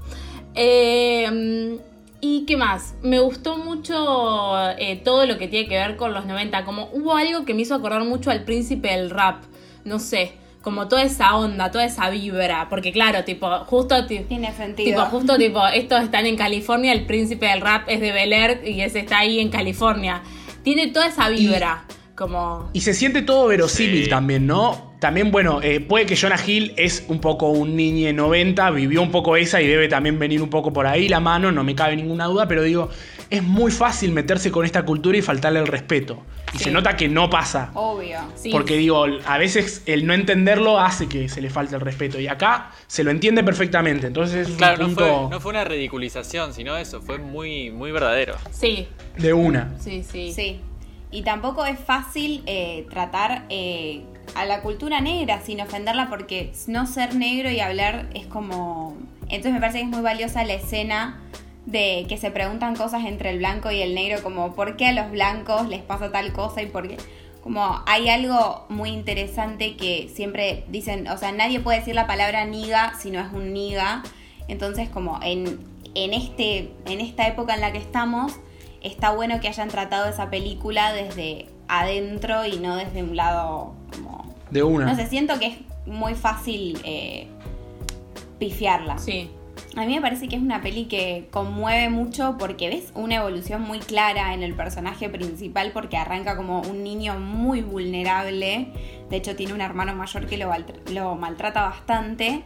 Eh, 0.54 1.78
¿Y 2.24 2.44
qué 2.46 2.56
más? 2.56 2.94
Me 3.02 3.18
gustó 3.18 3.58
mucho 3.58 4.56
eh, 4.78 5.00
todo 5.04 5.26
lo 5.26 5.38
que 5.38 5.48
tiene 5.48 5.68
que 5.68 5.74
ver 5.76 5.96
con 5.96 6.14
los 6.14 6.24
90. 6.24 6.64
Como 6.64 6.88
hubo 6.92 7.16
algo 7.16 7.44
que 7.44 7.52
me 7.52 7.62
hizo 7.62 7.74
acordar 7.74 8.04
mucho 8.04 8.30
al 8.30 8.44
príncipe 8.44 8.88
del 8.92 9.10
rap. 9.10 9.42
No 9.84 9.98
sé, 9.98 10.32
como 10.62 10.86
toda 10.86 11.02
esa 11.02 11.34
onda, 11.36 11.72
toda 11.72 11.84
esa 11.84 12.08
vibra. 12.10 12.68
Porque 12.70 12.92
claro, 12.92 13.24
tipo, 13.24 13.48
justo... 13.66 14.06
ti- 14.06 14.20
Tiene 14.28 14.52
sentido. 14.52 14.88
Tipo, 15.02 15.10
justo 15.10 15.36
tipo, 15.36 15.66
estos 15.66 16.04
están 16.04 16.26
en 16.26 16.36
California, 16.36 16.92
el 16.92 17.06
príncipe 17.06 17.46
del 17.46 17.60
rap 17.60 17.88
es 17.88 18.00
de 18.00 18.12
Bel 18.12 18.32
Air 18.32 18.62
y 18.64 18.80
ese 18.82 19.00
está 19.00 19.18
ahí 19.18 19.40
en 19.40 19.48
California. 19.48 20.22
Tiene 20.62 20.86
toda 20.86 21.08
esa 21.08 21.28
vibra, 21.28 21.86
como... 22.14 22.70
Y 22.72 22.82
se 22.82 22.94
siente 22.94 23.22
todo 23.22 23.48
verosímil 23.48 24.04
Sí. 24.04 24.10
también, 24.10 24.46
¿no? 24.46 24.91
También, 25.02 25.32
bueno, 25.32 25.60
eh, 25.62 25.80
puede 25.80 26.06
que 26.06 26.14
Jonah 26.16 26.38
Hill 26.46 26.74
es 26.76 27.06
un 27.08 27.18
poco 27.20 27.48
un 27.48 27.74
niño 27.74 28.12
90, 28.12 28.70
vivió 28.70 29.02
un 29.02 29.10
poco 29.10 29.34
esa 29.36 29.60
y 29.60 29.66
debe 29.66 29.88
también 29.88 30.16
venir 30.16 30.40
un 30.40 30.48
poco 30.48 30.72
por 30.72 30.86
ahí 30.86 31.08
la 31.08 31.18
mano, 31.18 31.50
no 31.50 31.64
me 31.64 31.74
cabe 31.74 31.96
ninguna 31.96 32.26
duda, 32.26 32.46
pero 32.46 32.62
digo, 32.62 32.88
es 33.28 33.42
muy 33.42 33.72
fácil 33.72 34.12
meterse 34.12 34.52
con 34.52 34.64
esta 34.64 34.84
cultura 34.84 35.18
y 35.18 35.20
faltarle 35.20 35.58
el 35.58 35.66
respeto. 35.66 36.22
Y 36.54 36.58
Sí. 36.58 36.64
se 36.64 36.70
nota 36.70 36.96
que 36.96 37.08
no 37.08 37.28
pasa. 37.28 37.72
Obvio. 37.74 38.20
Sí. 38.36 38.50
Porque 38.52 38.76
digo, 38.76 39.04
a 39.26 39.38
veces 39.38 39.82
el 39.86 40.06
no 40.06 40.14
entenderlo 40.14 40.78
hace 40.78 41.08
que 41.08 41.28
se 41.28 41.40
le 41.40 41.50
falte 41.50 41.74
el 41.74 41.80
respeto. 41.80 42.20
Y 42.20 42.28
acá 42.28 42.70
se 42.86 43.02
lo 43.02 43.10
entiende 43.10 43.42
perfectamente. 43.42 44.06
Entonces 44.06 44.48
es 44.50 44.56
Claro, 44.56 44.74
un 44.86 44.92
no 44.92 44.96
punto 44.96 45.18
fue, 45.22 45.30
no 45.30 45.40
fue 45.40 45.50
una 45.50 45.64
ridiculización, 45.64 46.54
sino 46.54 46.76
eso, 46.76 47.00
fue 47.02 47.18
muy, 47.18 47.72
muy 47.72 47.90
verdadero. 47.90 48.36
Sí, 48.52 48.86
de 49.18 49.32
una. 49.32 49.74
sí, 49.80 50.04
sí. 50.08 50.32
Sí. 50.32 50.60
Y 51.10 51.22
tampoco 51.22 51.66
es 51.66 51.78
fácil 51.80 52.42
eh, 52.46 52.86
tratar 52.88 53.44
eh, 53.50 54.02
a 54.34 54.44
la 54.44 54.62
cultura 54.62 55.00
negra 55.00 55.40
sin 55.42 55.60
ofenderla 55.60 56.08
porque 56.08 56.52
no 56.66 56.86
ser 56.86 57.14
negro 57.14 57.50
y 57.50 57.60
hablar 57.60 58.08
es 58.14 58.26
como... 58.26 58.96
Entonces 59.28 59.52
me 59.52 59.60
parece 59.60 59.78
que 59.78 59.84
es 59.84 59.90
muy 59.90 60.02
valiosa 60.02 60.44
la 60.44 60.54
escena 60.54 61.20
de 61.66 62.06
que 62.08 62.18
se 62.18 62.30
preguntan 62.30 62.74
cosas 62.76 63.04
entre 63.04 63.30
el 63.30 63.38
blanco 63.38 63.70
y 63.70 63.80
el 63.80 63.94
negro 63.94 64.22
como 64.22 64.54
por 64.54 64.76
qué 64.76 64.88
a 64.88 64.92
los 64.92 65.10
blancos 65.10 65.68
les 65.68 65.80
pasa 65.80 66.10
tal 66.10 66.32
cosa 66.32 66.62
y 66.62 66.66
por 66.66 66.88
qué... 66.88 66.96
Como 67.42 67.82
hay 67.86 68.08
algo 68.08 68.66
muy 68.68 68.90
interesante 68.90 69.76
que 69.76 70.08
siempre 70.14 70.64
dicen, 70.68 71.08
o 71.08 71.18
sea, 71.18 71.32
nadie 71.32 71.58
puede 71.58 71.80
decir 71.80 71.94
la 71.94 72.06
palabra 72.06 72.44
niga 72.44 72.94
si 73.00 73.10
no 73.10 73.18
es 73.18 73.32
un 73.32 73.52
niga. 73.52 74.04
Entonces 74.46 74.88
como 74.88 75.18
en, 75.22 75.58
en, 75.94 76.14
este, 76.14 76.72
en 76.86 77.00
esta 77.00 77.26
época 77.26 77.54
en 77.54 77.60
la 77.60 77.72
que 77.72 77.78
estamos, 77.78 78.34
está 78.80 79.10
bueno 79.10 79.40
que 79.40 79.48
hayan 79.48 79.68
tratado 79.68 80.08
esa 80.08 80.30
película 80.30 80.92
desde 80.92 81.48
adentro 81.68 82.44
y 82.46 82.58
no 82.58 82.76
desde 82.76 83.02
un 83.02 83.16
lado 83.16 83.74
como... 83.92 84.34
De 84.50 84.62
una. 84.62 84.86
No 84.86 84.96
sé, 84.96 85.06
siento 85.06 85.38
que 85.38 85.46
es 85.46 85.58
muy 85.86 86.14
fácil 86.14 86.78
eh, 86.84 87.26
pifiarla. 88.38 88.98
Sí. 88.98 89.30
A 89.76 89.86
mí 89.86 89.94
me 89.94 90.02
parece 90.02 90.28
que 90.28 90.36
es 90.36 90.42
una 90.42 90.60
peli 90.60 90.84
que 90.84 91.28
conmueve 91.30 91.88
mucho 91.88 92.36
porque 92.38 92.68
ves 92.68 92.92
una 92.94 93.16
evolución 93.16 93.62
muy 93.62 93.78
clara 93.78 94.34
en 94.34 94.42
el 94.42 94.54
personaje 94.54 95.08
principal 95.08 95.70
porque 95.72 95.96
arranca 95.96 96.36
como 96.36 96.60
un 96.60 96.84
niño 96.84 97.18
muy 97.18 97.62
vulnerable. 97.62 98.68
De 99.08 99.16
hecho 99.16 99.34
tiene 99.34 99.54
un 99.54 99.62
hermano 99.62 99.94
mayor 99.94 100.26
que 100.26 100.36
lo, 100.36 100.52
lo 100.90 101.14
maltrata 101.14 101.62
bastante. 101.62 102.44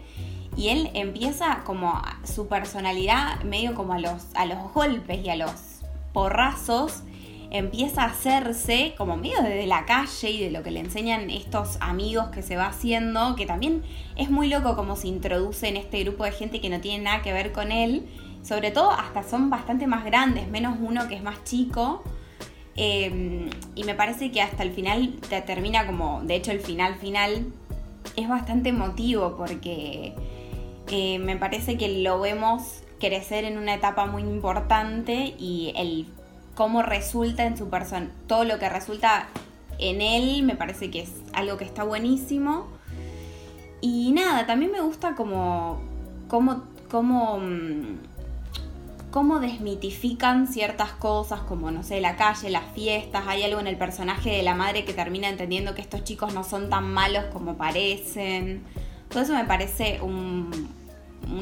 Y 0.57 0.69
él 0.69 0.91
empieza 0.95 1.63
como 1.65 2.01
su 2.23 2.47
personalidad 2.47 3.43
medio 3.43 3.75
como 3.75 3.93
a 3.93 3.99
los, 3.99 4.27
a 4.35 4.47
los 4.47 4.73
golpes 4.73 5.25
y 5.25 5.29
a 5.29 5.37
los 5.37 5.81
porrazos. 6.13 7.03
Empieza 7.51 8.03
a 8.03 8.07
hacerse 8.07 8.95
como 8.97 9.17
medio 9.17 9.43
desde 9.43 9.67
la 9.67 9.85
calle 9.87 10.31
y 10.31 10.43
de 10.43 10.51
lo 10.51 10.63
que 10.63 10.71
le 10.71 10.81
enseñan 10.81 11.31
estos 11.31 11.79
amigos 11.81 12.29
que 12.29 12.43
se 12.43 12.57
va 12.57 12.67
haciendo, 12.67 13.37
que 13.37 13.47
también 13.47 13.83
es 14.17 14.31
muy 14.31 14.49
loco 14.49 14.77
como 14.77 14.97
se 14.97 15.09
introduce 15.09 15.69
en 15.69 15.77
este 15.77 16.03
grupo 16.03 16.25
de 16.25 16.33
gente 16.33 16.61
que 16.61 16.69
no 16.69 16.81
tiene 16.81 17.05
nada 17.05 17.23
que 17.23 17.33
ver 17.33 17.53
con 17.53 17.73
él. 17.73 18.07
Sobre 18.43 18.71
todo 18.71 18.91
hasta 18.91 19.23
son 19.23 19.51
bastante 19.51 19.87
más 19.87 20.05
grandes, 20.05 20.49
menos 20.49 20.77
uno 20.81 21.09
que 21.09 21.17
es 21.17 21.23
más 21.23 21.43
chico. 21.45 22.03
Eh, 22.77 23.49
y 23.75 23.85
me 23.85 23.95
parece 23.95 24.31
que 24.31 24.43
hasta 24.43 24.63
el 24.63 24.71
final 24.71 25.15
te 25.29 25.41
termina 25.41 25.87
como, 25.87 26.23
de 26.23 26.35
hecho 26.35 26.53
el 26.53 26.61
final 26.61 26.97
final 26.97 27.47
es 28.17 28.29
bastante 28.29 28.69
emotivo 28.69 29.37
porque 29.37 30.15
eh, 30.91 31.19
me 31.19 31.37
parece 31.37 31.77
que 31.77 32.03
lo 32.03 32.21
vemos 32.21 32.83
crecer 33.01 33.45
en 33.45 33.59
una 33.59 33.75
etapa 33.75 34.07
muy 34.07 34.23
importante 34.23 35.35
y 35.39 35.73
el 35.77 36.07
cómo 36.57 36.83
resulta 36.83 37.45
en 37.45 37.57
su 37.57 37.69
persona, 37.69 38.11
todo 38.27 38.43
lo 38.43 38.59
que 38.59 38.69
resulta 38.69 39.29
en 39.79 40.01
él 40.01 40.43
me 40.43 40.57
parece 40.57 40.91
que 40.91 41.03
es 41.03 41.13
algo 41.33 41.57
que 41.59 41.65
está 41.65 41.85
buenísimo. 41.85 42.67
Y 43.81 44.11
nada, 44.13 44.47
también 44.47 44.73
me 44.73 44.81
gusta 44.81 45.15
como 45.15 45.79
cómo, 46.29 46.65
cómo, 46.91 47.39
mm, 47.39 47.99
cómo 49.11 49.39
desmitifican 49.39 50.47
ciertas 50.49 50.93
cosas, 50.93 51.41
como 51.43 51.71
no 51.71 51.83
sé, 51.83 52.01
la 52.01 52.17
calle, 52.17 52.51
las 52.51 52.65
fiestas. 52.75 53.25
Hay 53.29 53.43
algo 53.43 53.61
en 53.61 53.67
el 53.67 53.77
personaje 53.77 54.31
de 54.31 54.43
la 54.43 54.55
madre 54.55 54.85
que 54.85 54.95
termina 54.95 55.29
entendiendo 55.29 55.75
que 55.75 55.83
estos 55.83 56.05
chicos 56.05 56.33
no 56.35 56.43
son 56.43 56.71
tan 56.71 56.93
malos 56.93 57.25
como 57.33 57.57
parecen. 57.57 58.63
Todo 59.11 59.23
eso 59.23 59.35
me 59.35 59.45
parece 59.45 60.01
un- 60.01 60.69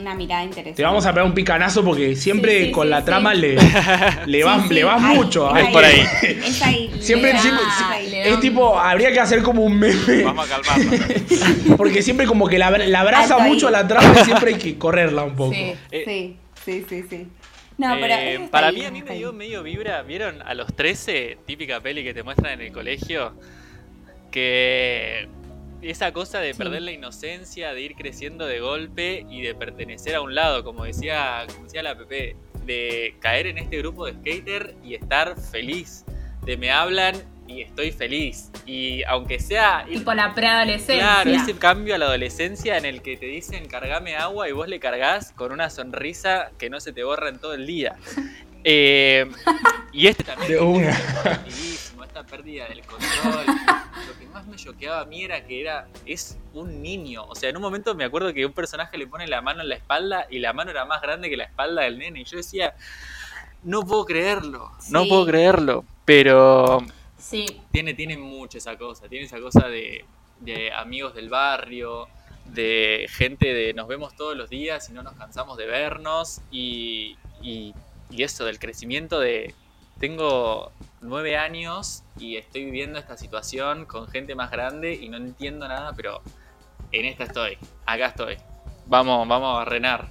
una 0.05 0.15
mirada 0.15 0.45
interesante. 0.45 0.77
Te 0.77 0.83
vamos 0.85 1.05
a 1.07 1.13
pegar 1.13 1.27
un 1.27 1.35
picanazo 1.35 1.85
porque 1.85 2.15
siempre 2.17 2.59
Sí, 2.61 2.65
sí, 2.67 2.71
con 2.73 2.87
sí, 2.87 2.91
la 2.91 3.01
sí. 3.01 3.05
trama 3.07 3.35
le, 3.35 3.57
le 4.27 4.45
vas, 4.45 4.69
le 4.71 4.85
vas 4.85 5.03
ahí, 5.03 5.17
mucho. 5.17 5.57
es 5.57 5.65
ahí. 5.67 5.73
por 5.73 5.85
ahí. 5.85 6.01
Es 6.23 6.63
ahí. 6.63 6.91
Siempre, 7.01 7.33
da- 7.33 7.41
siempre- 7.41 7.65
da 7.65 8.25
es 8.29 8.35
un- 8.35 8.41
tipo, 8.41 8.79
habría 8.79 9.13
que 9.13 9.21
hacer 9.21 9.43
como 9.43 9.63
un 9.65 9.79
meme. 9.79 10.23
Vamos 10.23 10.51
a 10.51 10.61
calmarnos. 10.63 11.01
Porque 11.77 12.03
siempre 12.03 12.27
como 12.27 12.47
que 12.49 12.59
la, 12.59 12.71
la 12.71 13.01
abraza 13.01 13.35
Alto 13.37 13.49
mucho 13.49 13.69
a 13.69 13.71
la 13.71 13.87
trama 13.89 14.15
y 14.21 14.25
siempre 14.25 14.55
hay 14.55 14.59
que 14.59 14.77
correrla 14.79 15.25
un 15.25 15.35
poco. 15.37 15.53
Sí. 15.55 15.75
Eh, 15.91 16.03
Sí, 16.07 16.37
sí, 16.65 16.85
sí, 16.89 17.05
sí. 17.09 17.27
No, 17.77 17.95
pero 18.01 18.15
Eh, 18.15 18.35
está 18.35 18.51
para 18.51 18.69
ahí, 18.69 18.77
mí, 18.77 18.85
a 18.85 18.91
mí 18.93 19.03
me 19.03 19.17
dio 19.17 19.33
medio 19.33 19.63
vibra. 19.65 20.03
¿Vieron 20.03 20.41
a 20.43 20.55
los 20.55 20.73
13? 20.75 21.39
Típica 21.45 21.81
peli 21.81 22.05
que 22.05 22.15
te 22.15 22.23
muestran 22.23 22.53
en 22.55 22.61
el 22.67 22.73
colegio. 22.73 23.33
Que 24.31 25.29
esa 25.91 26.13
cosa 26.13 26.41
de 26.41 26.53
Sí. 26.53 26.59
perder 26.59 26.83
la 26.83 26.93
inocencia, 26.93 27.73
de 27.75 27.81
ir 27.83 27.95
creciendo 27.95 28.47
de 28.47 28.61
golpe 28.61 29.25
y 29.31 29.43
de 29.43 29.55
pertenecer 29.55 30.15
a 30.15 30.21
un 30.21 30.35
lado, 30.35 30.65
como 30.65 30.85
decía, 30.85 31.45
como 31.53 31.65
decía 31.65 31.83
la 31.83 31.97
Pepe, 31.97 32.37
de 32.65 33.17
caer 33.21 33.47
en 33.47 33.59
este 33.59 33.79
grupo 33.79 34.07
de 34.07 34.13
skater 34.15 34.75
y 34.85 34.95
estar 34.95 35.39
feliz. 35.41 36.05
De 36.43 36.57
me 36.57 36.71
hablan 36.71 37.15
y 37.47 37.61
estoy 37.63 37.91
feliz. 37.93 38.51
Y 38.67 39.03
aunque 39.05 39.39
sea... 39.39 39.85
Tipo 39.89 40.15
la 40.15 40.35
preadolescencia. 40.35 40.97
Claro, 41.23 41.31
ese 41.31 41.55
cambio 41.57 41.95
a 41.95 41.99
la 41.99 42.07
adolescencia 42.07 42.77
en 42.79 42.85
el 42.87 43.03
que 43.03 43.17
te 43.19 43.27
dicen 43.27 43.67
cargame 43.69 44.17
agua 44.17 44.49
y 44.49 44.53
vos 44.53 44.67
le 44.69 44.81
cargas 44.81 45.33
con 45.33 45.53
una 45.53 45.69
sonrisa 45.71 46.51
que 46.59 46.71
no 46.71 46.81
se 46.81 46.93
te 46.93 47.03
borra 47.05 47.29
en 47.29 47.39
todo 47.39 47.55
el 47.55 47.67
día. 47.67 47.97
Eh, 48.67 49.27
y 49.93 50.07
este 50.07 50.25
también 50.25 50.53
De 50.53 50.59
una. 50.59 50.89
esta 52.07 52.25
pérdida 52.25 52.67
del 52.67 52.81
control. 52.81 53.45
Lo 54.07 54.19
que 54.19 54.27
más 54.27 54.47
me 54.47 54.57
choqueaba 54.57 55.01
a 55.01 55.05
mí 55.05 55.23
era 55.25 55.45
que 55.47 55.61
era 55.61 55.89
es 56.07 56.37
un 56.53 56.83
niño. 56.83 57.25
O 57.27 57.35
sea, 57.35 57.49
en 57.51 57.57
un 57.57 57.63
momento 57.63 57.95
me 57.95 58.05
acuerdo 58.05 58.33
que 58.33 58.45
un 58.47 58.53
personaje 58.53 58.99
le 58.99 59.07
pone 59.07 59.27
la 59.27 59.41
mano 59.41 59.63
en 59.63 59.69
la 59.69 59.77
espalda 59.77 60.27
y 60.31 60.39
la 60.39 60.53
mano 60.53 60.71
era 60.71 60.85
más 60.85 61.01
grande 61.03 61.31
que 61.31 61.37
la 61.37 61.45
espalda 61.45 61.83
del 61.83 61.99
nene. 61.99 62.21
Y 62.21 62.25
yo 62.25 62.37
decía, 62.37 62.75
no 63.63 63.83
puedo 63.83 64.05
creerlo, 64.05 64.71
no 64.91 65.07
puedo 65.07 65.27
creerlo. 65.27 65.85
Pero 66.05 66.83
Sí. 67.19 67.61
tiene, 67.73 67.95
tiene 67.95 68.19
mucho 68.19 68.59
esa 68.59 68.77
cosa, 68.77 69.09
tiene 69.09 69.25
esa 69.27 69.41
cosa 69.41 69.69
de, 69.69 70.05
de 70.41 70.73
amigos 70.73 71.15
del 71.15 71.29
barrio, 71.31 72.09
de 72.45 73.07
gente 73.11 73.55
de 73.55 73.73
nos 73.73 73.89
vemos 73.89 74.15
todos 74.17 74.37
los 74.37 74.51
días 74.51 74.91
y 74.91 74.93
no 74.93 75.03
nos 75.03 75.15
cansamos 75.15 75.57
de 75.57 75.65
vernos 75.67 76.43
y, 76.51 77.17
y, 77.41 77.73
y 78.11 78.23
eso 78.23 78.45
del 78.45 78.59
crecimiento 78.59 79.19
de 79.19 79.55
tengo 79.99 80.71
nueve 81.05 81.37
años 81.37 82.03
y 82.19 82.37
estoy 82.37 82.65
viviendo 82.65 82.99
esta 82.99 83.17
situación 83.17 83.85
con 83.87 84.09
gente 84.09 84.35
más 84.35 84.51
grande 84.51 84.95
y 84.95 85.09
no 85.09 85.17
entiendo 85.17 85.69
nada, 85.69 85.93
pero 85.97 86.21
en 86.93 87.05
esta 87.07 87.25
estoy, 87.25 87.57
acá 87.87 88.07
estoy. 88.07 88.37
Vamos, 88.87 89.27
vamos 89.29 89.61
a 89.61 89.65
renar. 89.65 90.09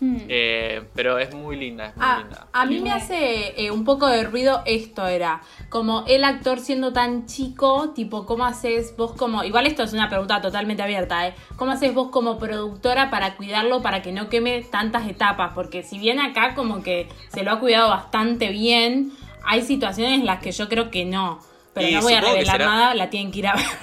Hmm. 0.00 0.16
Eh, 0.28 0.84
pero 0.94 1.18
es 1.18 1.34
muy 1.34 1.56
linda, 1.56 1.86
es 1.86 1.96
muy 1.96 2.06
Ah, 2.06 2.18
linda. 2.20 2.46
a 2.52 2.66
mí 2.66 2.78
me 2.78 2.92
hace 2.92 3.60
eh, 3.60 3.72
un 3.72 3.84
poco 3.84 4.06
de 4.06 4.22
ruido 4.22 4.62
esto 4.64 5.08
era, 5.08 5.40
como 5.70 6.04
el 6.06 6.22
actor 6.22 6.60
siendo 6.60 6.92
tan 6.92 7.26
chico, 7.26 7.90
tipo, 7.96 8.24
¿cómo 8.24 8.44
haces 8.44 8.94
vos 8.96 9.10
como, 9.16 9.42
igual 9.42 9.66
esto 9.66 9.82
es 9.82 9.92
una 9.92 10.08
pregunta 10.08 10.40
totalmente 10.40 10.84
abierta, 10.84 11.26
¿eh? 11.26 11.34
¿Cómo 11.56 11.72
haces 11.72 11.92
vos 11.94 12.10
como 12.12 12.38
productora 12.38 13.10
para 13.10 13.34
cuidarlo, 13.34 13.82
para 13.82 14.00
que 14.00 14.12
no 14.12 14.28
queme 14.28 14.62
tantas 14.62 15.08
etapas? 15.08 15.50
Porque 15.52 15.82
si 15.82 15.98
bien 15.98 16.20
acá 16.20 16.54
como 16.54 16.80
que 16.80 17.08
se 17.34 17.42
lo 17.42 17.50
ha 17.50 17.58
cuidado 17.58 17.88
bastante 17.90 18.50
bien, 18.50 19.10
hay 19.48 19.62
situaciones 19.62 20.20
en 20.20 20.26
las 20.26 20.40
que 20.40 20.52
yo 20.52 20.68
creo 20.68 20.90
que 20.90 21.04
no. 21.04 21.40
Pero 21.74 21.88
Y 21.88 21.94
no 21.94 22.02
voy 22.02 22.12
a 22.14 22.20
revelar 22.20 22.56
será- 22.56 22.66
nada, 22.66 22.94
la 22.94 23.10
tienen 23.10 23.32
que 23.32 23.38
ir 23.40 23.46
a 23.48 23.54
ver. 23.56 23.64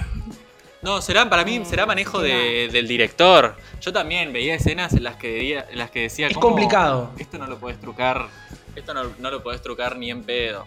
No, 0.82 1.02
será, 1.02 1.28
para 1.28 1.44
mí 1.44 1.62
será 1.64 1.84
manejo 1.84 2.20
de- 2.22 2.68
del 2.70 2.86
director. 2.86 3.56
Yo 3.80 3.92
también 3.92 4.32
veía 4.32 4.54
escenas 4.54 4.92
en 4.92 5.02
las 5.02 5.16
que, 5.16 5.32
veía- 5.34 5.66
en 5.68 5.78
las 5.78 5.90
que 5.90 6.02
decía... 6.02 6.28
Es 6.28 6.34
"¿Cómo 6.34 6.48
complicado. 6.50 7.10
Esto 7.18 7.38
no 7.38 7.46
lo 7.48 7.58
puedes 7.58 7.80
trucar, 7.80 8.28
esto 8.76 8.94
no, 8.94 9.02
no 9.18 9.30
lo 9.32 9.42
puedes 9.42 9.60
trucar 9.62 9.96
ni 9.96 10.12
en 10.12 10.22
pedo. 10.22 10.64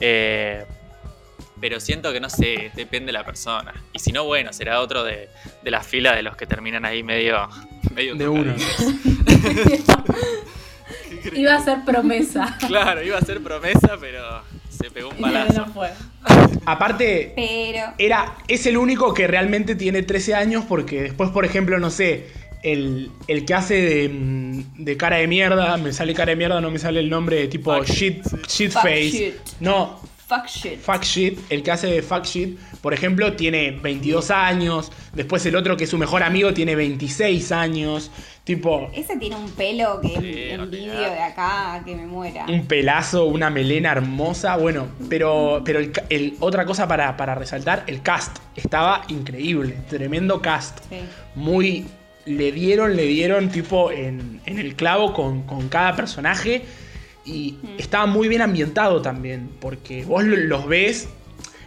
Eh, 0.00 0.66
pero 1.62 1.80
siento 1.80 2.12
que 2.12 2.20
no 2.20 2.28
sé, 2.28 2.72
depende 2.74 3.06
de 3.06 3.12
la 3.12 3.24
persona. 3.24 3.72
Y 3.94 4.00
si 4.00 4.12
no, 4.12 4.24
bueno, 4.24 4.52
será 4.52 4.80
otro 4.80 5.02
de, 5.02 5.30
de 5.62 5.70
la 5.70 5.80
fila 5.82 6.14
de 6.14 6.22
los 6.22 6.36
que 6.36 6.46
terminan 6.46 6.84
ahí 6.84 7.02
medio... 7.02 7.48
medio 7.94 8.16
De 8.16 8.28
una. 8.28 8.54
Iba 11.34 11.54
a 11.56 11.60
ser 11.64 11.84
promesa. 11.84 12.56
Claro, 12.66 13.02
iba 13.02 13.18
a 13.18 13.22
ser 13.22 13.40
promesa, 13.42 13.96
pero 14.00 14.42
se 14.68 14.90
pegó 14.90 15.10
un 15.10 15.16
no 15.16 15.22
balazo. 15.22 15.66
fue. 15.66 15.90
Aparte, 16.66 17.32
Pero. 17.36 17.94
era, 17.98 18.34
es 18.48 18.66
el 18.66 18.76
único 18.76 19.12
que 19.14 19.26
realmente 19.26 19.74
tiene 19.74 20.02
13 20.02 20.34
años 20.34 20.64
porque 20.68 21.02
después, 21.02 21.30
por 21.30 21.44
ejemplo, 21.44 21.78
no 21.78 21.90
sé, 21.90 22.28
el, 22.62 23.10
el 23.28 23.44
que 23.44 23.54
hace 23.54 23.74
de, 23.82 24.08
mm, 24.08 24.82
de 24.84 24.96
cara 24.96 25.16
de 25.16 25.26
mierda, 25.26 25.76
me 25.76 25.92
sale 25.92 26.14
cara 26.14 26.30
de 26.30 26.36
mierda, 26.36 26.60
no 26.60 26.70
me 26.70 26.78
sale 26.78 27.00
el 27.00 27.10
nombre, 27.10 27.46
tipo 27.48 27.74
Fuck. 27.76 27.86
shit, 27.86 28.24
shit 28.48 28.72
Fuck 28.72 28.82
face. 28.82 29.10
shit. 29.10 29.34
No, 29.60 30.00
Fuck 30.34 30.46
shit. 30.48 30.80
fuck 30.80 31.02
shit, 31.02 31.38
el 31.50 31.62
que 31.62 31.70
hace 31.70 31.86
de 31.88 32.02
fuck 32.02 32.24
shit, 32.24 32.58
por 32.80 32.92
ejemplo, 32.94 33.32
tiene 33.34 33.70
22 33.72 34.30
años, 34.30 34.90
después 35.12 35.44
el 35.46 35.56
otro 35.56 35.76
que 35.76 35.84
es 35.84 35.90
su 35.90 35.98
mejor 35.98 36.22
amigo 36.22 36.52
tiene 36.54 36.74
26 36.76 37.52
años, 37.52 38.10
tipo 38.44 38.90
Ese 38.94 39.16
tiene 39.16 39.36
un 39.36 39.50
pelo 39.52 40.00
que 40.00 40.08
Sí, 40.08 40.14
envidio 40.50 40.62
olvidate. 40.92 41.14
de 41.14 41.22
acá 41.22 41.82
que 41.84 41.94
me 41.96 42.06
muera. 42.06 42.46
un 42.48 42.66
pelazo, 42.66 43.24
una 43.26 43.50
melena 43.50 43.92
hermosa, 43.92 44.56
bueno, 44.56 44.88
pero, 45.08 45.62
pero 45.64 45.80
el, 46.10 46.34
otra 46.40 46.64
cosa 46.66 46.86
para, 46.88 47.16
para 47.16 47.34
resaltar, 47.34 47.84
el 47.86 48.02
cast, 48.02 48.36
estaba 48.56 49.02
increíble, 49.08 49.76
tremendo 49.88 50.40
cast. 50.42 50.80
Sí. 50.90 50.96
muy. 51.34 51.86
Le 52.26 52.52
dieron, 52.52 52.96
le 52.96 53.02
dieron 53.02 53.50
tipo 53.50 53.90
en, 53.92 54.40
en 54.46 54.58
el 54.58 54.76
clavo 54.76 55.12
con, 55.12 55.42
con 55.42 55.68
cada 55.68 55.94
personaje. 55.94 56.64
Y 57.24 57.56
estaba 57.78 58.06
muy 58.06 58.28
bien 58.28 58.42
ambientado 58.42 59.00
también. 59.02 59.48
Porque 59.60 60.04
vos 60.04 60.24
lo- 60.24 60.36
los 60.36 60.66
ves. 60.66 61.08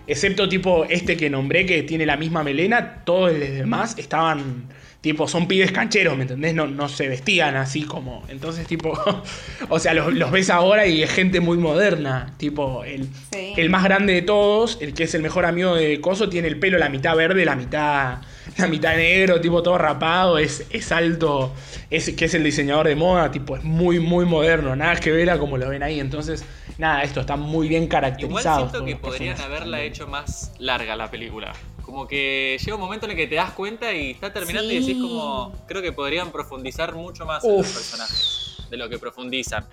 Excepto 0.06 0.48
tipo 0.48 0.86
este 0.86 1.18
que 1.18 1.30
nombré 1.30 1.66
que 1.66 1.84
tiene 1.84 2.06
la 2.06 2.16
misma 2.18 2.44
melena. 2.44 3.04
Todos 3.06 3.32
los 3.32 3.40
demás 3.50 3.96
estaban. 3.98 4.70
Tipo, 5.00 5.27
son 5.27 5.48
pibes 5.48 5.72
cancheros, 5.72 6.18
¿me 6.18 6.24
entendés? 6.24 6.54
No, 6.56 6.66
no 6.68 6.89
se 6.89 7.08
vestían 7.08 7.56
así 7.56 7.84
como. 7.84 8.24
Entonces, 8.30 8.66
tipo. 8.68 8.98
o 9.70 9.80
sea, 9.80 9.94
los, 9.94 10.13
los 10.13 10.32
ves 10.32 10.50
ahora 10.50 10.86
y 10.88 11.04
es 11.04 11.12
gente 11.12 11.39
muy 11.39 11.58
moderna. 11.58 12.34
Tipo, 12.38 12.84
el, 12.84 13.08
Sí. 13.32 13.54
el 13.58 13.70
más 13.70 13.84
grande 13.84 14.13
de 14.13 14.22
todos, 14.24 14.80
el 14.82 14.94
que 14.94 15.04
es 15.04 15.13
el 15.13 15.22
mejor 15.22 15.46
amigo 15.46 15.75
de 15.75 16.01
Coso, 16.01 16.30
tiene 16.30 16.48
el 16.48 16.60
pelo 16.60 16.77
la 16.80 16.89
mitad 16.89 17.16
verde, 17.16 17.46
la 17.46 17.56
mitad, 17.56 18.18
la 18.58 18.68
mitad 18.68 18.96
negro, 18.96 19.39
tipo 19.39 19.62
todo 19.62 19.77
rapado, 19.77 20.39
es, 20.39 20.66
es 20.72 20.92
alto, 20.92 21.54
es 21.92 22.10
que 22.12 22.25
es 22.25 22.34
el 22.34 22.44
diseñador 22.44 22.88
de 22.88 22.96
moda, 22.96 23.30
tipo 23.32 23.56
es 23.56 23.63
muy, 23.63 24.00
muy 24.00 24.25
moderno, 24.25 24.75
nada 24.75 24.96
que 24.96 25.12
ver 25.12 25.30
a 25.30 25.38
como 25.38 25.58
lo 25.58 25.70
ven 25.70 25.84
ahí. 25.84 26.00
Entonces, 26.00 26.44
nada, 26.80 27.04
esto 27.04 27.20
está 27.22 27.36
muy 27.36 27.68
bien 27.68 27.84
Igual 27.84 27.89
caracterizado. 28.01 28.70
siento 28.70 28.86
que 28.86 28.96
podrían 28.96 29.39
haberla 29.39 29.82
hecho 29.84 30.08
más 30.08 30.51
larga 30.58 30.96
la 30.96 31.12
película. 31.12 31.54
Como 31.88 32.06
que 32.06 32.58
llega 32.60 32.75
un 32.75 32.82
momento 32.82 33.06
en 33.06 33.13
el 33.13 33.17
que 33.17 33.27
te 33.27 33.36
das 33.36 33.53
cuenta 33.53 33.94
y 33.94 34.12
está 34.12 34.34
terminando 34.34 34.70
y 34.70 34.82
decís 34.82 35.01
como... 35.01 35.53
Creo 35.67 35.82
que 35.82 35.94
podrían 35.94 36.34
profundizar 36.34 36.94
mucho 36.94 37.25
más 37.25 37.46
en 37.46 37.58
los 37.58 37.65
personajes 37.65 38.58
de 38.70 38.75
lo 38.75 38.89
que 38.89 39.00
profundizan. 39.00 39.65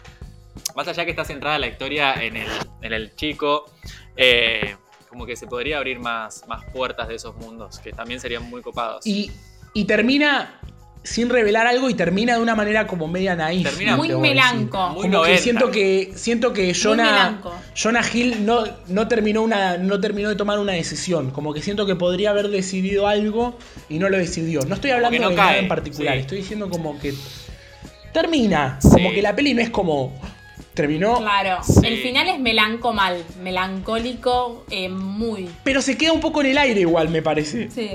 Más 0.77 0.87
allá 0.87 1.05
que 1.05 1.11
está 1.11 1.25
centrada 1.25 1.59
la 1.59 1.67
historia 1.67 2.15
en 2.15 2.37
el, 2.37 2.49
en 2.83 2.93
el 2.93 3.17
chico, 3.17 3.65
eh, 4.17 4.77
como 5.09 5.27
que 5.27 5.35
se 5.35 5.49
podría 5.49 5.79
abrir 5.79 5.99
más, 5.99 6.47
más 6.47 6.65
puertas 6.73 7.09
de 7.09 7.17
esos 7.17 7.35
mundos, 7.35 7.81
que 7.81 7.93
también 7.93 8.21
serían 8.21 8.49
muy 8.49 8.63
copados. 8.63 9.05
Y, 9.05 9.33
y 9.73 9.85
termina 9.85 10.61
sin 11.05 11.29
revelar 11.29 11.67
algo 11.67 11.91
y 11.91 11.95
termina 11.95 12.35
de 12.35 12.41
una 12.43 12.55
manera 12.55 12.87
como 12.87 13.07
media 13.07 13.37
naif. 13.37 13.69
Termina 13.69 13.95
Muy 13.97 14.09
melanco. 14.17 14.89
Muy 14.89 15.03
Como 15.03 15.23
que 15.23 15.29
90. 15.37 15.43
siento 15.43 15.71
que 15.71 16.13
siento 16.17 16.53
que 16.55 16.75
Jonah. 16.75 17.41
Jonah 17.81 18.03
Hill 18.13 18.45
no, 18.47 18.65
no 18.89 19.07
terminó 19.07 19.43
una 19.43 19.77
no 19.77 20.01
terminó 20.01 20.31
de 20.31 20.35
tomar 20.35 20.59
una 20.59 20.73
decisión, 20.73 21.31
como 21.31 21.53
que 21.53 21.61
siento 21.61 21.85
que 21.85 21.95
podría 21.95 22.31
haber 22.31 22.49
decidido 22.49 23.07
algo 23.07 23.59
y 23.91 23.99
no 23.99 24.09
lo 24.09 24.17
decidió. 24.17 24.63
No 24.63 24.75
estoy 24.77 24.93
hablando 24.93 25.19
no 25.21 25.29
de 25.31 25.37
nada 25.37 25.59
en 25.59 25.69
particular, 25.69 26.15
sí. 26.15 26.21
estoy 26.21 26.39
diciendo 26.39 26.71
como 26.71 26.99
que 26.99 27.13
termina, 28.13 28.79
Sí. 28.81 28.89
como 28.89 29.13
que 29.13 29.23
la 29.23 29.35
peli 29.37 29.55
no 29.55 29.61
es 29.63 29.71
como 29.71 30.13
terminó, 30.73 31.19
Claro, 31.19 31.63
Sí. 31.63 31.81
el 31.87 31.99
final 31.99 32.29
es 32.29 32.41
melanco 32.41 32.93
mal, 32.93 33.23
melancólico, 33.43 34.65
eh, 34.71 34.89
muy. 34.89 35.49
pero 35.65 35.83
se 35.83 35.97
queda 35.97 36.13
un 36.13 36.21
poco 36.21 36.41
en 36.41 36.47
el 36.49 36.59
aire 36.59 36.81
igual, 36.81 37.09
me 37.11 37.23
parece. 37.23 37.71
Sí. 37.71 37.91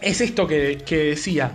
Es 0.00 0.20
esto 0.20 0.46
que, 0.46 0.82
que 0.84 0.96
decía. 0.96 1.52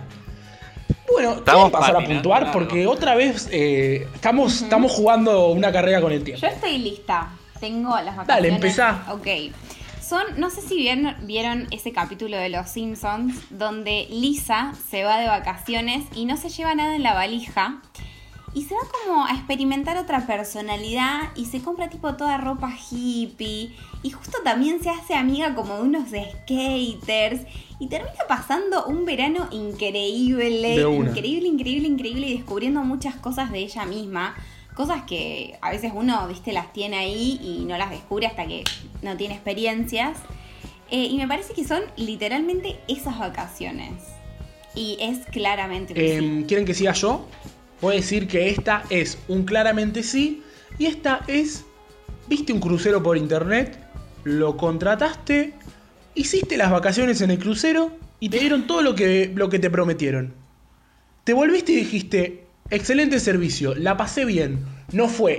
Bueno, 1.12 1.34
Estamos 1.34 1.70
¿quieren 1.70 1.70
pasar 1.70 1.96
a 1.96 2.06
puntuar 2.06 2.52
porque 2.52 2.86
otra 2.86 3.14
vez 3.14 3.48
eh, 3.52 4.08
estamos, 4.14 4.62
estamos 4.62 4.92
jugando 4.92 5.48
una 5.48 5.72
carrera 5.72 6.00
con 6.00 6.12
el 6.12 6.22
tiempo. 6.24 6.42
Yo 6.42 6.48
estoy 6.52 6.78
lista. 6.78 7.30
Tengo 7.60 7.90
las 7.96 8.16
vacaciones. 8.16 8.26
Dale, 8.28 8.48
empezá. 8.48 9.04
Ok. 9.10 9.26
Son, 10.02 10.22
no 10.36 10.50
sé 10.50 10.60
si 10.60 10.76
vieron, 10.76 11.16
vieron 11.22 11.66
ese 11.72 11.92
capítulo 11.92 12.36
de 12.36 12.48
Los 12.48 12.68
Simpsons 12.68 13.34
donde 13.50 14.06
Lisa 14.10 14.72
se 14.88 15.02
va 15.02 15.18
de 15.18 15.26
vacaciones 15.26 16.04
y 16.14 16.26
no 16.26 16.36
se 16.36 16.48
lleva 16.48 16.74
nada 16.74 16.94
en 16.94 17.02
la 17.02 17.14
valija. 17.14 17.80
Y 18.56 18.62
se 18.62 18.74
va 18.74 18.80
como 19.04 19.26
a 19.26 19.32
experimentar 19.32 19.98
otra 19.98 20.26
personalidad 20.26 21.24
y 21.36 21.44
se 21.44 21.60
compra 21.60 21.90
tipo 21.90 22.14
toda 22.14 22.38
ropa 22.38 22.72
hippie. 22.74 23.72
Y 24.02 24.10
justo 24.10 24.38
también 24.42 24.82
se 24.82 24.88
hace 24.88 25.14
amiga 25.14 25.54
como 25.54 25.76
de 25.76 25.82
unos 25.82 26.08
skaters. 26.08 27.42
Y 27.78 27.88
termina 27.88 28.14
pasando 28.26 28.86
un 28.86 29.04
verano 29.04 29.46
increíble. 29.50 30.80
Increíble, 30.80 31.48
increíble, 31.48 31.86
increíble. 31.86 32.28
Y 32.28 32.36
descubriendo 32.38 32.82
muchas 32.82 33.16
cosas 33.16 33.52
de 33.52 33.58
ella 33.58 33.84
misma. 33.84 34.34
Cosas 34.74 35.02
que 35.02 35.58
a 35.60 35.70
veces 35.70 35.92
uno, 35.94 36.26
viste, 36.26 36.54
las 36.54 36.72
tiene 36.72 36.96
ahí 36.96 37.38
y 37.42 37.66
no 37.66 37.76
las 37.76 37.90
descubre 37.90 38.26
hasta 38.26 38.46
que 38.46 38.64
no 39.02 39.18
tiene 39.18 39.34
experiencias. 39.34 40.16
Eh, 40.90 41.08
y 41.10 41.18
me 41.18 41.28
parece 41.28 41.52
que 41.52 41.66
son 41.66 41.82
literalmente 41.98 42.80
esas 42.88 43.18
vacaciones. 43.18 44.02
Y 44.74 44.96
es 44.98 45.26
claramente. 45.26 46.16
Em, 46.16 46.46
¿Quieren 46.46 46.64
que 46.64 46.72
siga 46.72 46.94
yo? 46.94 47.26
A 47.82 47.90
decir 47.90 48.26
que 48.26 48.48
esta 48.50 48.84
es 48.90 49.18
un 49.28 49.44
claramente 49.44 50.02
sí. 50.02 50.42
Y 50.78 50.86
esta 50.86 51.20
es. 51.26 51.64
Viste 52.28 52.52
un 52.52 52.60
crucero 52.60 53.02
por 53.02 53.16
internet, 53.16 53.78
lo 54.24 54.56
contrataste, 54.56 55.54
hiciste 56.16 56.56
las 56.56 56.72
vacaciones 56.72 57.20
en 57.20 57.30
el 57.30 57.38
crucero 57.38 57.92
y 58.18 58.30
te 58.30 58.40
dieron 58.40 58.66
todo 58.66 58.82
lo 58.82 58.96
que, 58.96 59.30
lo 59.32 59.48
que 59.48 59.60
te 59.60 59.70
prometieron. 59.70 60.34
Te 61.22 61.32
volviste 61.32 61.70
y 61.72 61.76
dijiste, 61.76 62.46
excelente 62.70 63.20
servicio, 63.20 63.76
la 63.76 63.96
pasé 63.96 64.24
bien, 64.24 64.64
no 64.92 65.08
fue 65.08 65.38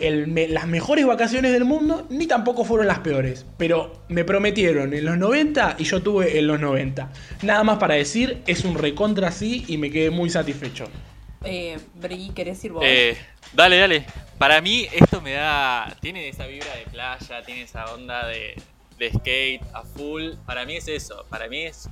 las 0.49 0.67
mejores 0.67 1.05
vacaciones 1.05 1.51
del 1.51 1.65
mundo, 1.65 2.05
ni 2.09 2.27
tampoco 2.27 2.63
fueron 2.63 2.87
las 2.87 2.99
peores. 2.99 3.45
Pero 3.57 4.03
me 4.09 4.23
prometieron 4.23 4.93
en 4.93 5.05
los 5.05 5.17
90 5.17 5.75
y 5.79 5.83
yo 5.83 6.01
tuve 6.01 6.39
en 6.39 6.47
los 6.47 6.59
90. 6.59 7.11
Nada 7.43 7.63
más 7.63 7.77
para 7.77 7.95
decir, 7.95 8.41
es 8.47 8.63
un 8.63 8.75
recontra 8.75 9.31
sí 9.31 9.65
y 9.67 9.77
me 9.77 9.91
quedé 9.91 10.09
muy 10.09 10.29
satisfecho. 10.29 10.85
Eh, 11.43 11.79
Bri, 11.95 12.31
¿querés 12.35 12.63
ir 12.63 12.71
vos? 12.71 12.83
Eh, 12.85 13.17
dale, 13.53 13.77
dale. 13.77 14.05
Para 14.37 14.61
mí 14.61 14.87
esto 14.91 15.21
me 15.21 15.33
da... 15.33 15.95
Tiene 16.01 16.27
esa 16.29 16.45
vibra 16.47 16.75
de 16.75 16.83
playa, 16.83 17.43
tiene 17.43 17.63
esa 17.63 17.85
onda 17.93 18.27
de, 18.27 18.55
de 18.97 19.09
skate 19.11 19.61
a 19.73 19.83
full. 19.83 20.33
Para 20.45 20.65
mí 20.65 20.77
es 20.77 20.87
eso. 20.87 21.25
Para 21.29 21.47
mí 21.47 21.63
es 21.63 21.89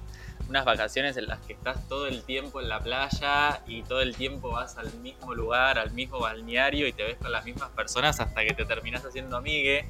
unas 0.49 0.65
vacaciones 0.65 1.17
en 1.17 1.27
las 1.27 1.39
que 1.39 1.53
estás 1.53 1.87
todo 1.87 2.07
el 2.07 2.23
tiempo 2.23 2.61
en 2.61 2.69
la 2.69 2.79
playa 2.79 3.61
y 3.67 3.83
todo 3.83 4.01
el 4.01 4.15
tiempo 4.15 4.51
vas 4.51 4.77
al 4.77 4.93
mismo 4.99 5.33
lugar, 5.33 5.79
al 5.79 5.91
mismo 5.91 6.19
balneario 6.19 6.87
y 6.87 6.93
te 6.93 7.03
ves 7.03 7.17
con 7.17 7.31
las 7.31 7.45
mismas 7.45 7.69
personas 7.71 8.19
hasta 8.19 8.45
que 8.45 8.53
te 8.53 8.65
terminás 8.65 9.05
haciendo 9.05 9.37
amigue 9.37 9.85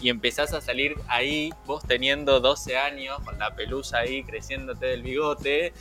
y 0.00 0.08
empezás 0.08 0.52
a 0.52 0.60
salir 0.60 0.96
ahí 1.08 1.50
vos 1.66 1.82
teniendo 1.86 2.40
12 2.40 2.76
años 2.76 3.20
con 3.24 3.38
la 3.38 3.54
pelusa 3.54 3.98
ahí 3.98 4.24
creciéndote 4.24 4.86
del 4.86 5.02
bigote 5.02 5.72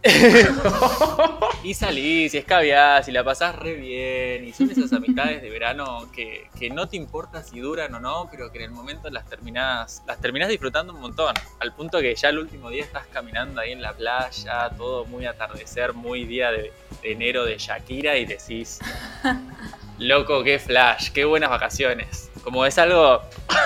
y 1.64 1.74
salís 1.74 2.32
y 2.32 2.38
escabiás 2.38 3.08
y 3.08 3.12
la 3.12 3.24
pasás 3.24 3.56
re 3.56 3.74
bien 3.74 4.44
y 4.44 4.52
son 4.52 4.70
esas 4.70 4.92
amistades 4.92 5.42
de 5.42 5.50
verano 5.50 6.08
que, 6.12 6.48
que 6.56 6.70
no 6.70 6.88
te 6.88 6.96
importa 6.96 7.42
si 7.42 7.58
duran 7.58 7.92
o 7.94 8.00
no, 8.00 8.28
pero 8.30 8.52
que 8.52 8.58
en 8.58 8.64
el 8.64 8.70
momento 8.70 9.10
las 9.10 9.26
terminás, 9.26 10.02
las 10.06 10.20
terminás 10.20 10.48
disfrutando 10.48 10.92
un 10.92 11.00
montón, 11.00 11.34
al 11.58 11.74
punto 11.74 12.00
que 12.00 12.14
ya 12.14 12.28
el 12.28 12.38
último 12.38 12.70
día 12.70 12.84
estás 12.84 13.06
caminando 13.08 13.60
ahí 13.60 13.72
en 13.72 13.77
la 13.80 13.92
playa, 13.92 14.70
todo 14.76 15.04
muy 15.04 15.26
atardecer, 15.26 15.92
muy 15.94 16.24
día 16.24 16.50
de, 16.50 16.72
de 17.02 17.12
enero 17.12 17.44
de 17.44 17.58
Shakira 17.58 18.16
y 18.16 18.26
decís, 18.26 18.78
loco, 19.98 20.42
qué 20.42 20.58
flash, 20.58 21.10
qué 21.10 21.24
buenas 21.24 21.50
vacaciones. 21.50 22.30
Como 22.42 22.64
es 22.64 22.78
algo, 22.78 23.20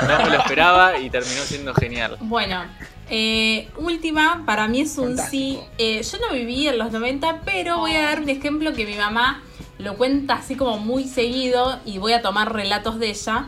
no 0.08 0.24
me 0.24 0.30
lo 0.30 0.38
esperaba 0.38 0.98
y 0.98 1.10
terminó 1.10 1.42
siendo 1.42 1.74
genial. 1.74 2.16
Bueno, 2.20 2.64
eh, 3.08 3.68
última, 3.76 4.42
para 4.46 4.68
mí 4.68 4.80
es 4.80 4.98
un 4.98 5.18
sí. 5.18 5.60
Eh, 5.78 6.02
yo 6.02 6.18
no 6.18 6.34
viví 6.34 6.66
en 6.68 6.78
los 6.78 6.92
90, 6.92 7.42
pero 7.44 7.78
voy 7.78 7.94
a 7.94 8.02
dar 8.02 8.20
un 8.20 8.28
ejemplo 8.28 8.72
que 8.72 8.86
mi 8.86 8.94
mamá 8.94 9.42
lo 9.78 9.96
cuenta 9.96 10.34
así 10.34 10.54
como 10.54 10.78
muy 10.78 11.04
seguido 11.04 11.78
y 11.84 11.98
voy 11.98 12.12
a 12.12 12.22
tomar 12.22 12.52
relatos 12.52 12.98
de 12.98 13.10
ella. 13.10 13.46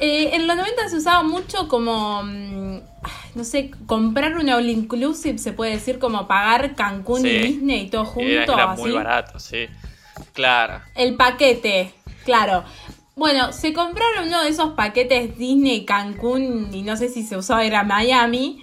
Eh, 0.00 0.30
en 0.34 0.46
los 0.46 0.56
90 0.56 0.88
se 0.88 0.96
usaba 0.96 1.22
mucho 1.22 1.66
como, 1.68 2.22
mm, 2.22 2.80
no 3.34 3.44
sé, 3.44 3.70
comprar 3.86 4.36
un 4.36 4.48
all 4.48 4.68
inclusive, 4.68 5.38
se 5.38 5.52
puede 5.52 5.72
decir 5.72 5.98
como 5.98 6.28
pagar 6.28 6.74
Cancún 6.76 7.26
y. 7.26 7.30
Disney 7.30 7.80
y 7.86 7.90
todo 7.90 8.04
junto. 8.04 8.28
Era, 8.28 8.44
era 8.44 8.72
así. 8.72 8.82
muy 8.82 8.92
barato, 8.92 9.38
sí. 9.38 9.66
Claro. 10.32 10.80
El 10.94 11.14
paquete, 11.16 11.92
claro. 12.24 12.64
Bueno, 13.16 13.52
se 13.52 13.72
compraron 13.72 14.28
uno 14.28 14.44
de 14.44 14.50
esos 14.50 14.74
paquetes 14.74 15.36
Disney 15.36 15.84
Cancún 15.84 16.72
y 16.72 16.82
no 16.82 16.96
sé 16.96 17.08
si 17.08 17.24
se 17.24 17.36
usaba, 17.36 17.64
era 17.64 17.82
Miami. 17.82 18.62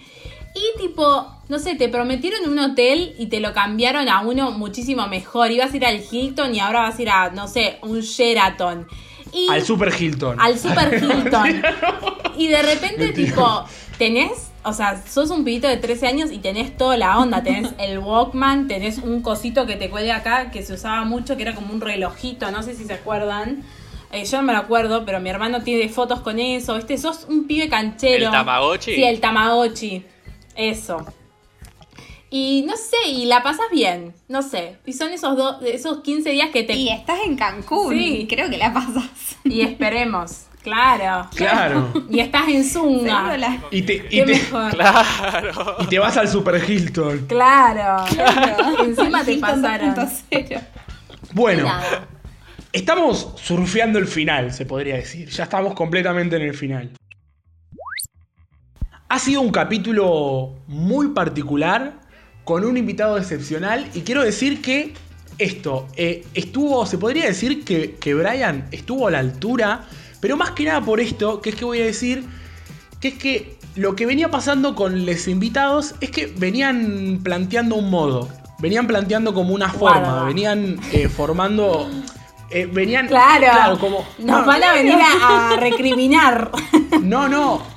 Y 0.56 0.80
tipo, 0.80 1.27
no 1.50 1.60
sé, 1.60 1.75
te 1.75 1.89
prometieron 1.89 2.50
un 2.50 2.60
hotel 2.60 3.13
y 3.20 3.25
te 3.25 3.42
lo 3.42 3.54
cambiaron 3.54 4.08
a 4.08 4.22
uno 4.22 4.51
muchísimo 4.51 5.06
mejor. 5.08 5.51
Ibas 5.51 5.74
a 5.74 5.75
ir 5.75 5.86
al 5.86 6.01
Hilton 6.10 6.56
y 6.56 6.62
ahora 6.62 6.84
vas 6.84 6.98
a 6.98 7.01
ir 7.01 7.10
a, 7.10 7.30
no 7.32 7.50
sé, 7.50 7.77
un 7.82 8.00
Sheraton. 8.00 8.88
Y 9.36 9.50
Al 9.51 9.63
Super 9.65 9.94
Hilton. 10.00 10.39
al 10.39 10.58
Super 10.58 10.94
Hilton. 11.04 11.62
y 12.38 12.48
de 12.48 12.62
repente, 12.62 13.06
Mentira. 13.06 13.27
tipo, 13.30 13.65
tenés, 13.98 14.32
o 14.63 14.72
sea, 14.74 15.04
sos 15.06 15.30
un 15.30 15.44
pibito 15.44 15.68
de 15.68 15.77
13 15.77 16.08
años 16.08 16.32
y 16.32 16.38
tenés 16.39 16.75
toda 16.77 16.96
la 16.98 17.20
onda. 17.20 17.44
Tenés 17.44 17.74
el 17.77 18.00
Walkman, 18.00 18.68
tenés 18.68 18.98
un 19.00 19.22
cosito 19.22 19.65
que 19.65 19.75
te 19.75 19.89
cuelga 19.89 20.15
acá 20.18 20.51
que 20.51 20.63
se 20.63 20.74
usaba 20.74 21.04
mucho, 21.04 21.36
que 21.36 21.44
era 21.44 21.54
como 21.54 21.74
un 21.74 21.82
relojito, 21.82 22.50
no 22.51 22.63
sé 22.63 22.74
si 22.75 22.86
se 22.86 22.94
acuerdan. 22.94 23.63
Eh, 24.12 24.24
yo 24.24 24.38
no 24.38 24.44
me 24.44 24.54
lo 24.54 24.60
acuerdo, 24.60 25.04
pero 25.06 25.20
mi 25.20 25.30
hermano 25.30 25.62
tiene 25.63 25.89
fotos 25.89 26.22
con 26.22 26.39
eso, 26.39 26.75
¿viste? 26.75 26.98
Sos 26.98 27.25
un 27.27 27.46
pibe 27.48 27.68
canchero. 27.68 28.27
¿El 28.27 28.32
Tamagotchi? 28.32 28.96
Sí, 28.96 29.04
el 29.04 29.20
Tamagotchi. 29.20 30.06
Eso. 30.56 31.06
Y 32.29 32.63
no 32.67 32.75
sé, 32.75 33.10
y 33.10 33.25
la 33.25 33.44
pasas 33.44 33.67
bien, 33.72 34.13
no 34.27 34.41
sé. 34.41 34.77
Y 34.86 34.94
son 34.94 35.12
esos, 35.12 35.38
dos 35.38 35.58
esos 35.63 36.01
15 36.01 36.29
días 36.32 36.50
que 36.51 36.63
te... 36.63 36.74
Y 36.74 36.89
estás 36.89 37.20
en 37.25 37.36
Cancún. 37.38 37.94
Sí. 37.94 38.25
Creo 38.29 38.50
que 38.50 38.58
la 38.58 38.74
pasas. 38.74 39.38
Y 39.46 39.62
esperemos, 39.62 40.48
claro. 40.63 41.30
Claro. 41.36 41.93
Y 42.10 42.19
estás 42.19 42.47
en 42.49 42.63
Zunga. 42.65 43.38
La- 43.38 43.62
Y 43.71 43.84
te, 43.84 44.06
y 44.10 44.26
te-. 44.26 44.41
Claro. 44.71 45.78
y 45.82 45.86
te 45.86 45.99
vas 45.99 46.17
al 46.17 46.28
Super 46.28 46.62
Hilton. 46.69 47.28
Claro. 47.28 48.04
Claro. 48.13 48.84
Encima 48.84 49.23
te 49.23 49.34
Hilton 49.34 49.62
pasaron. 49.62 49.95
2.0. 49.95 50.62
Bueno, 51.34 51.69
estamos 52.73 53.34
surfeando 53.38 53.99
el 53.99 54.08
final, 54.08 54.52
se 54.52 54.65
podría 54.65 54.95
decir. 54.95 55.30
Ya 55.30 55.43
estamos 55.43 55.73
completamente 55.76 56.36
en 56.38 56.41
el 56.41 56.54
final. 56.56 56.89
Ha 59.08 59.19
sido 59.19 59.41
un 59.41 59.52
capítulo 59.52 60.56
muy 60.67 61.10
particular, 61.10 62.02
con 62.45 62.63
un 62.63 62.77
invitado 62.77 63.17
excepcional, 63.17 63.89
y 63.93 64.01
quiero 64.01 64.23
decir 64.23 64.62
que 64.62 64.93
esto 65.38 65.88
eh, 65.97 66.25
estuvo, 66.34 66.86
se 66.86 66.97
podría 66.97 67.25
decir 67.25 67.65
que, 67.65 67.95
que 67.95 68.13
Brian 68.13 68.67
estuvo 68.71 69.08
a 69.08 69.12
la 69.12 69.19
altura, 69.19 69.84
pero 70.21 70.38
más 70.38 70.51
que 70.51 70.63
nada 70.63 70.79
por 70.81 71.01
esto, 71.01 71.41
que 71.41 71.49
es 71.49 71.55
que 71.55 71.65
voy 71.65 71.81
a 71.81 71.86
decir, 71.86 72.23
que 73.01 73.10
es 73.10 73.13
que 73.15 73.58
lo 73.75 73.95
que 73.97 74.05
venía 74.05 74.31
pasando 74.31 74.73
con 74.75 75.05
los 75.05 75.27
invitados 75.27 75.95
es 75.99 76.10
que 76.12 76.27
venían 76.27 77.19
planteando 77.21 77.75
un 77.75 77.89
modo, 77.89 78.29
venían 78.60 78.88
planteando 78.88 79.34
como 79.34 79.53
una 79.53 79.69
forma, 79.69 80.23
venían 80.23 80.79
eh, 80.93 81.10
formando... 81.10 81.89
eh, 82.49 82.67
venían 82.71 83.08
Claro. 83.08 83.77
como 83.79 84.05
Nos 84.19 84.41
no, 84.41 84.45
van 84.45 84.63
a 84.63 84.71
venir 84.71 84.95
a, 84.95 85.49
a 85.49 85.58
recriminar. 85.58 86.51
no, 87.01 87.27
no. 87.27 87.74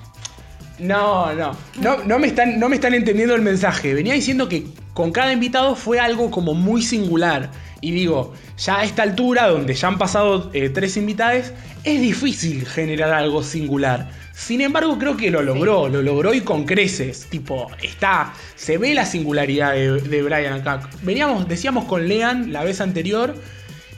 No, 0.79 1.35
no. 1.35 1.57
No, 1.81 2.05
no, 2.05 2.19
me 2.19 2.29
están, 2.29 2.59
no 2.59 2.69
me 2.69 2.77
están 2.77 2.95
entendiendo 2.95 3.35
el 3.35 3.43
mensaje. 3.43 3.95
Venía 3.95 4.14
diciendo 4.14 4.49
que 4.49 4.67
con 4.95 5.12
cada 5.12 5.33
invitado 5.33 5.77
fue 5.77 5.99
algo 5.99 6.31
como 6.31 6.55
muy 6.55 6.83
singular. 6.83 7.51
Y 7.81 7.93
digo, 7.93 8.35
ya 8.57 8.81
a 8.81 8.85
esta 8.85 9.03
altura, 9.03 9.49
donde 9.49 9.75
ya 9.75 9.88
han 9.88 9.99
pasado 9.99 10.51
eh, 10.53 10.69
tres 10.69 10.97
invitados, 10.97 11.53
es 11.85 12.01
difícil 12.01 12.67
generar 12.67 13.12
algo 13.12 13.43
singular. 13.43 14.11
Sin 14.35 14.61
embargo, 14.61 14.99
creo 14.99 15.17
que 15.17 15.31
lo 15.31 15.43
logró, 15.43 15.88
lo 15.88 16.03
logró 16.03 16.35
y 16.35 16.41
con 16.41 16.64
creces. 16.64 17.27
Tipo, 17.31 17.69
está, 17.83 18.35
se 18.57 18.79
ve 18.79 18.95
la 18.95 19.07
singularidad 19.07 19.75
de, 19.75 20.01
de 20.01 20.23
Brian 20.23 20.55
acá. 20.55 20.88
Veníamos, 21.03 21.49
decíamos 21.49 21.85
con 21.85 22.09
Lean 22.09 22.53
la 22.53 22.64
vez 22.64 22.81
anterior 22.81 23.35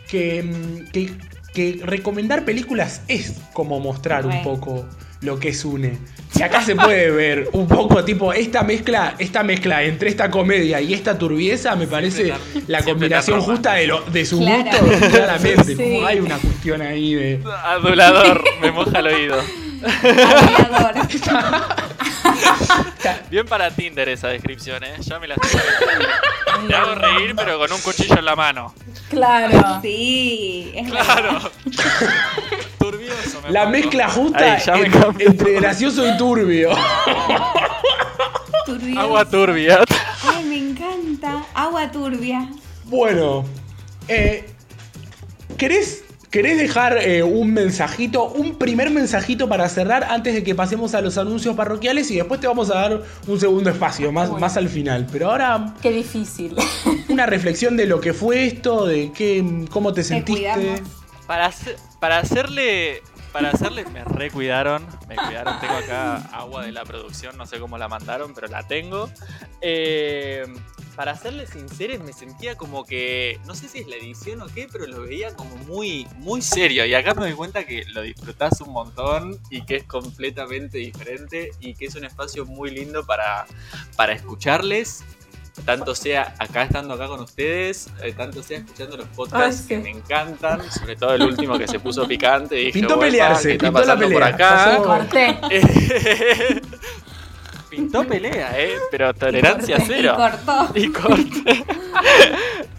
que, 0.09 0.43
mm, 0.43 0.90
que, 0.93 1.12
que 1.55 1.81
recomendar 1.85 2.45
películas 2.45 3.03
es 3.09 3.40
como 3.53 3.81
mostrar 3.81 4.27
un 4.27 4.43
poco 4.43 4.87
lo 5.22 5.38
que 5.38 5.48
es 5.50 5.64
une. 5.64 5.98
Y 6.35 6.42
acá 6.42 6.62
se 6.62 6.74
puede 6.76 7.11
ver 7.11 7.48
un 7.52 7.66
poco 7.68 8.02
tipo 8.04 8.33
esta 8.33 8.62
mezcla, 8.62 9.14
esta 9.18 9.42
mezcla 9.42 9.83
entre 9.83 10.09
esta 10.09 10.30
comedia 10.30 10.80
y 10.80 10.94
esta 10.94 11.18
turbieza 11.18 11.74
me 11.76 11.87
parece 11.87 12.28
tan- 12.28 12.40
la 12.68 12.83
combinación 12.83 13.40
justa 13.42 13.74
de, 13.74 13.87
lo, 13.88 14.00
de 14.02 14.24
su 14.24 14.38
Claro. 14.38 14.64
gusto, 14.87 15.09
claramente. 15.11 15.64
Sí. 15.64 15.83
Como 15.83 16.06
hay 16.06 16.20
una 16.20 16.38
cuestión 16.38 16.80
ahí 16.83 17.14
de. 17.14 17.40
Adulador, 17.64 18.44
me 18.62 18.70
moja 18.70 19.00
el 19.00 19.06
oído. 19.09 19.42
Adulador. 19.83 20.94
Bien 23.30 23.46
para 23.46 23.70
Tinder 23.70 24.09
esa 24.09 24.28
descripción, 24.28 24.83
¿eh? 24.85 24.94
Ya 25.00 25.18
me 25.18 25.26
la 25.28 25.35
estoy 25.35 25.50
Te 26.68 26.74
hago 26.74 26.94
reír, 26.94 27.35
pero 27.37 27.59
con 27.59 27.72
un 27.72 27.80
cuchillo 27.80 28.18
en 28.18 28.24
la 28.24 28.37
mano. 28.37 28.74
Claro. 29.09 29.80
Sí, 29.83 30.72
es 30.74 30.90
verdad. 30.90 31.50
Claro. 32.90 32.98
Turbioso. 32.98 33.42
me 33.42 33.50
La 33.53 33.66
mezcla 33.66 34.09
justa 34.09 34.55
Ahí, 34.55 34.62
ya 34.64 34.76
me 34.76 34.87
en- 34.87 34.92
cambió. 34.92 35.26
entre 35.29 35.53
gracioso 35.55 36.07
y 36.09 36.16
turbio. 36.16 36.70
Turbioso. 38.66 39.00
Agua 39.00 39.24
turbia. 39.24 39.81
Ay, 40.22 40.44
me 40.44 40.59
encanta. 40.59 41.44
Agua 41.55 41.90
turbia. 41.90 42.48
Bueno, 42.85 43.44
eh, 44.09 44.48
¿querés, 45.57 46.05
querés 46.31 46.59
dejar 46.59 46.98
eh, 46.98 47.22
un 47.22 47.53
mensajito, 47.53 48.24
un 48.24 48.57
primer 48.59 48.90
mensajito 48.90 49.48
para 49.48 49.68
cerrar 49.68 50.05
antes 50.05 50.35
de 50.35 50.42
que 50.44 50.55
pasemos 50.55 50.94
a 50.94 51.00
los 51.00 51.16
anuncios 51.18 51.55
parroquiales 51.57 52.11
y 52.11 52.16
después 52.16 52.40
te 52.40 52.46
vamos 52.46 52.70
a 52.70 52.74
dar 52.74 53.03
un 53.26 53.40
segundo 53.40 53.70
espacio, 53.70 54.12
más, 54.12 54.29
Bueno. 54.29 54.40
más 54.40 54.57
al 54.57 54.68
final? 54.68 55.07
Pero 55.11 55.31
ahora 55.31 55.74
Qué 55.83 55.90
difícil. 55.92 56.55
una 57.09 57.26
reflexión 57.26 57.76
de 57.76 57.87
lo 57.87 58.00
que 58.00 58.12
fue 58.12 58.46
esto, 58.46 58.87
de 58.87 59.11
qué, 59.12 59.64
cómo 59.70 59.92
te 59.92 60.03
sentiste. 60.03 60.83
Para, 61.26 61.46
hacer- 61.46 61.76
para 62.00 62.18
hacerle. 62.18 63.02
Para 63.32 63.50
hacerle. 63.50 63.84
Me 63.86 64.04
recuidaron. 64.04 64.84
Me 65.08 65.16
cuidaron. 65.16 65.60
Tengo 65.60 65.74
acá 65.74 66.16
agua 66.32 66.64
de 66.64 66.72
la 66.72 66.84
producción. 66.84 67.36
No 67.36 67.46
sé 67.46 67.60
cómo 67.60 67.78
la 67.78 67.88
mandaron, 67.88 68.34
pero 68.34 68.48
la 68.48 68.66
tengo. 68.66 69.10
Eh, 69.60 70.44
para 70.96 71.16
serles 71.16 71.50
sinceros, 71.50 72.00
me 72.00 72.12
sentía 72.12 72.56
como 72.56 72.84
que. 72.84 73.38
No 73.46 73.54
sé 73.54 73.68
si 73.68 73.78
es 73.78 73.86
la 73.86 73.96
edición 73.96 74.42
o 74.42 74.46
qué, 74.48 74.68
pero 74.70 74.86
lo 74.86 75.02
veía 75.02 75.34
como 75.36 75.54
muy, 75.56 76.08
muy 76.16 76.42
serio. 76.42 76.84
Y 76.84 76.94
acá 76.94 77.14
me 77.14 77.22
doy 77.22 77.34
cuenta 77.34 77.64
que 77.64 77.84
lo 77.86 78.02
disfrutás 78.02 78.60
un 78.60 78.72
montón 78.72 79.38
y 79.50 79.62
que 79.62 79.76
es 79.76 79.84
completamente 79.84 80.78
diferente 80.78 81.50
y 81.60 81.74
que 81.74 81.86
es 81.86 81.94
un 81.94 82.04
espacio 82.04 82.44
muy 82.46 82.70
lindo 82.70 83.04
para, 83.06 83.46
para 83.96 84.12
escucharles. 84.12 85.04
Tanto 85.61 85.94
sea 85.94 86.35
acá 86.38 86.64
estando 86.64 86.94
acá 86.94 87.07
con 87.07 87.20
ustedes, 87.20 87.88
eh, 88.03 88.12
tanto 88.16 88.42
sea 88.42 88.59
escuchando 88.59 88.96
los 88.96 89.07
podcasts 89.09 89.62
Ay, 89.62 89.66
que 89.68 89.79
me 89.79 89.90
encantan, 89.90 90.70
sobre 90.70 90.96
todo 90.96 91.14
el 91.14 91.23
último 91.23 91.59
que 91.59 91.66
se 91.68 91.79
puso 91.81 92.07
picante. 92.07 92.57
y 92.61 92.66
dije, 92.66 92.73
Pintó 92.81 92.94
"Uepa, 92.94 93.07
pelearse, 93.07 93.49
¿qué 93.49 93.53
está 93.55 93.66
pintó 93.66 93.81
la 93.81 93.94
pasando 93.94 94.12
por 94.12 94.23
acá? 94.23 94.77
Corté. 94.79 95.40
Pintó 97.70 98.05
pelea, 98.05 98.53
¿eh? 98.61 98.75
Pero 98.90 99.14
tolerancia 99.14 99.77
corté, 99.77 99.92
cero. 99.96 100.16
Y 100.16 100.20
cortó. 100.20 100.79
Y 100.79 100.92
corte. 100.92 101.64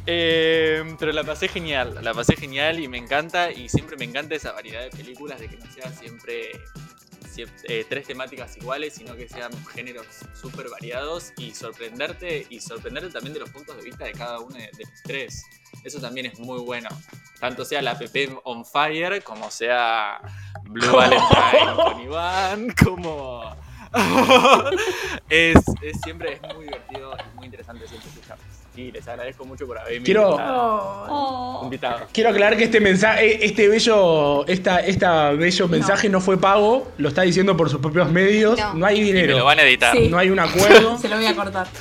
Eh, 0.07 0.83
pero 0.99 1.11
la 1.11 1.23
pasé 1.23 1.47
genial, 1.47 1.99
la 2.01 2.11
pasé 2.13 2.35
genial 2.35 2.79
y 2.79 2.87
me 2.87 2.97
encanta. 2.97 3.51
Y 3.51 3.69
siempre 3.69 3.95
me 3.97 4.03
encanta 4.05 4.33
esa 4.35 4.51
variedad 4.51 4.81
de 4.81 4.89
películas, 4.89 5.39
de 5.39 5.47
que 5.47 5.57
no 5.57 5.65
sea 5.71 5.89
siempre 5.91 6.51
siem- 6.51 6.90
eh, 7.37 7.85
tres 7.87 8.07
temáticas 8.07 8.57
iguales, 8.57 8.93
sino 8.93 9.15
que 9.15 9.27
sean 9.27 9.51
géneros 9.67 10.05
súper 10.33 10.69
variados 10.69 11.33
y 11.37 11.53
sorprenderte, 11.53 12.45
y 12.49 12.59
sorprenderte 12.59 13.09
también 13.09 13.33
de 13.33 13.39
los 13.41 13.49
puntos 13.49 13.77
de 13.77 13.83
vista 13.83 14.05
de 14.05 14.11
cada 14.13 14.39
uno 14.39 14.55
de, 14.55 14.69
de 14.77 14.83
los 14.83 15.03
tres. 15.03 15.43
Eso 15.83 15.99
también 15.99 16.27
es 16.27 16.39
muy 16.39 16.59
bueno. 16.59 16.89
Tanto 17.39 17.65
sea 17.65 17.81
la 17.81 17.97
PP 17.97 18.37
on 18.43 18.65
fire, 18.65 19.23
como 19.23 19.49
sea 19.49 20.21
Blue 20.63 20.91
Valentine 20.95 21.75
con 21.75 22.01
Iván, 22.01 22.73
como. 22.83 23.55
es, 25.29 25.57
es 25.81 26.01
siempre 26.03 26.33
es 26.33 26.55
muy 26.55 26.65
divertido 26.65 27.13
y 27.17 27.35
muy 27.35 27.45
interesante 27.45 27.87
siempre 27.87 28.09
escucharlos. 28.09 28.50
Y 28.75 28.89
les 28.91 29.05
agradezco 29.07 29.43
mucho 29.45 29.67
por 29.67 29.77
haberme 29.77 30.03
Quiero- 30.03 30.29
invitado. 30.31 31.05
Oh. 31.09 31.59
invitado. 31.63 31.99
Quiero 32.13 32.29
aclarar 32.29 32.55
que 32.57 32.63
este 32.63 32.79
mensaje, 32.79 33.43
este 33.45 33.67
bello, 33.67 34.47
esta, 34.47 34.79
esta 34.79 35.31
bello 35.31 35.67
mensaje 35.67 36.07
no 36.07 36.21
fue 36.21 36.37
pago, 36.39 36.89
lo 36.97 37.09
está 37.09 37.23
diciendo 37.23 37.57
por 37.57 37.69
sus 37.69 37.81
propios 37.81 38.09
medios, 38.11 38.57
no, 38.57 38.73
No. 38.75 38.85
hay 38.85 38.97
Y 38.97 39.01
me 39.01 39.05
dinero, 39.07 39.37
lo 39.39 39.45
van 39.45 39.59
a 39.59 39.63
editar. 39.63 39.95
Sí. 39.95 40.07
no 40.07 40.17
hay 40.17 40.29
un 40.29 40.39
acuerdo. 40.39 40.97
Se 41.01 41.09
lo 41.09 41.17
voy 41.17 41.25
a 41.25 41.35
cortar. 41.35 41.67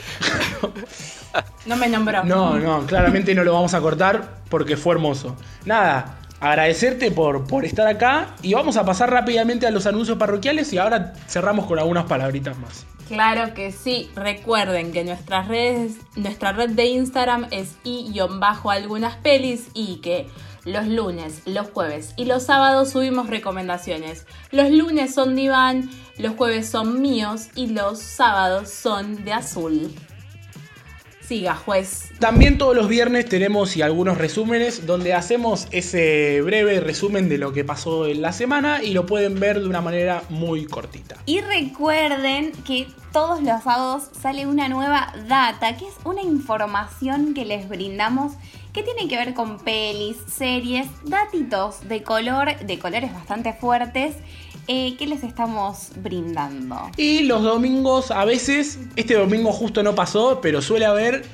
No 1.66 1.76
me 1.76 1.88
nombró. 1.88 2.24
No, 2.24 2.57
no, 2.59 2.85
claramente 2.87 3.35
no 3.37 3.44
lo 3.44 3.53
vamos 3.53 3.72
a 3.74 3.81
cortar 3.81 4.38
porque 4.48 4.76
fue 4.76 4.94
hermoso. 4.94 5.37
Nada, 5.64 6.18
agradecerte 6.40 7.11
por, 7.11 7.46
por 7.46 7.64
estar 7.64 7.87
acá 7.87 8.35
y 8.42 8.55
vamos 8.55 8.76
a 8.76 8.85
pasar 8.85 9.11
rápidamente 9.11 9.66
a 9.66 9.70
los 9.70 9.87
anuncios 9.87 10.18
parroquiales 10.18 10.72
y 10.72 10.79
ahora 10.79 11.12
cerramos 11.29 11.66
con 11.66 11.79
algunas 11.79 12.05
palabritas 12.05 12.59
más. 12.59 12.87
Claro 13.09 13.55
que 13.55 13.72
sí. 13.72 14.09
Recuerden 14.14 14.92
que 14.92 15.03
nuestras 15.03 15.48
redes, 15.48 15.94
nuestra 16.14 16.53
red 16.53 16.70
de 16.70 16.87
Instagram 16.87 17.48
es 17.50 17.76
i-algunas 17.83 19.16
pelis 19.16 19.66
y 19.74 19.96
que 19.96 20.29
los 20.64 20.87
lunes, 20.87 21.42
los 21.44 21.70
jueves 21.70 22.14
y 22.16 22.26
los 22.26 22.44
sábados 22.44 22.90
subimos 22.90 23.29
recomendaciones. 23.29 24.26
Los 24.53 24.70
lunes 24.70 25.12
son 25.12 25.35
de 25.35 25.42
Iván, 25.42 25.90
los 26.18 26.37
jueves 26.37 26.68
son 26.68 27.03
míos 27.03 27.48
y 27.57 27.68
los 27.68 27.98
sábados 27.98 28.70
son 28.70 29.24
de 29.24 29.33
azul. 29.33 29.92
Siga, 31.31 31.55
juez. 31.55 32.11
También 32.19 32.59
todos 32.59 32.75
los 32.75 32.88
viernes 32.88 33.25
tenemos 33.29 33.77
y 33.77 33.83
algunos 33.83 34.19
resúmenes 34.19 34.85
donde 34.85 35.14
hacemos 35.14 35.69
ese 35.71 36.43
breve 36.43 36.81
resumen 36.81 37.29
de 37.29 37.38
lo 37.38 37.53
que 37.53 37.62
pasó 37.62 38.09
en 38.09 38.21
la 38.21 38.33
semana 38.33 38.83
y 38.83 38.95
lo 38.95 39.07
pueden 39.07 39.38
ver 39.38 39.61
de 39.61 39.69
una 39.69 39.81
manera 39.81 40.25
muy 40.29 40.66
cortita. 40.66 41.19
Y 41.27 41.40
recuerden 41.40 42.51
que 42.66 42.88
todos 43.12 43.45
los 43.45 43.62
sábados 43.62 44.09
sale 44.21 44.49
una 44.49 44.69
nueva 44.69 45.14
data, 45.29 45.77
que 45.77 45.87
es 45.87 45.95
una 46.03 46.21
información 46.21 47.33
que 47.33 47.45
les 47.45 47.69
brindamos 47.69 48.33
que 48.73 48.83
tiene 48.83 49.07
que 49.07 49.16
ver 49.16 49.33
con 49.33 49.59
pelis, 49.59 50.16
series, 50.27 50.88
datitos 51.05 51.88
de 51.88 52.03
color, 52.03 52.59
de 52.59 52.79
colores 52.81 53.12
bastante 53.12 53.53
fuertes, 53.53 54.16
eh, 54.73 54.95
que 54.97 55.07
les 55.07 55.25
estamos 55.25 55.89
brindando. 55.97 56.91
Y 56.97 57.23
los 57.25 57.43
domingos, 57.43 58.11
a 58.13 58.25
veces, 58.25 58.79
este 58.95 59.15
domingo 59.15 59.51
justo 59.53 59.83
no 59.83 59.95
pasó, 59.97 60.41
pero 60.41 60.63
suele 60.63 60.87
haber 60.87 61.25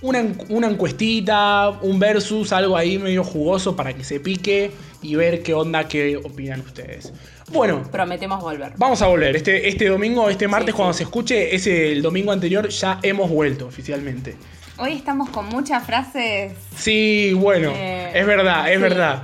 una, 0.00 0.20
en- 0.20 0.38
una 0.48 0.68
encuestita, 0.68 1.70
un 1.82 1.98
versus, 1.98 2.52
algo 2.52 2.76
ahí 2.76 2.98
medio 2.98 3.24
jugoso 3.24 3.76
para 3.76 3.92
que 3.92 4.04
se 4.04 4.20
pique 4.20 4.70
y 5.02 5.14
ver 5.16 5.42
qué 5.42 5.52
onda, 5.54 5.86
qué 5.86 6.16
opinan 6.16 6.60
ustedes. 6.60 7.12
Bueno, 7.52 7.82
Prometemos 7.90 8.40
volver. 8.42 8.72
vamos 8.76 9.02
a 9.02 9.06
volver. 9.06 9.36
Este, 9.36 9.68
este 9.68 9.88
domingo, 9.88 10.28
este 10.30 10.48
martes, 10.48 10.72
Sí, 10.72 10.76
cuando 10.76 10.92
se 10.94 11.02
escuche, 11.04 11.54
es 11.54 11.66
el 11.66 12.00
domingo 12.02 12.32
anterior, 12.32 12.68
ya 12.68 13.00
hemos 13.02 13.28
vuelto 13.30 13.66
oficialmente. 13.66 14.36
Hoy 14.78 14.92
estamos 14.92 15.28
con 15.30 15.46
muchas 15.48 15.84
frases. 15.84 16.52
Sí, 16.76 17.32
bueno, 17.34 17.72
Eh, 17.74 18.12
es 18.14 18.26
verdad, 18.26 18.68
es 18.70 18.76
sí. 18.76 18.82
verdad. 18.82 19.22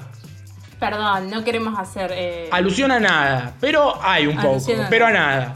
Perdón, 0.91 1.31
no 1.31 1.45
queremos 1.45 1.79
hacer. 1.79 2.11
eh, 2.15 2.49
Alusión 2.51 2.91
a 2.93 3.01
nada, 3.01 3.55
pero 3.61 4.03
hay 4.03 4.27
un 4.27 4.37
poco, 4.37 4.73
a 4.83 4.89
pero 4.89 5.07
a 5.07 5.11
nada. 5.11 5.55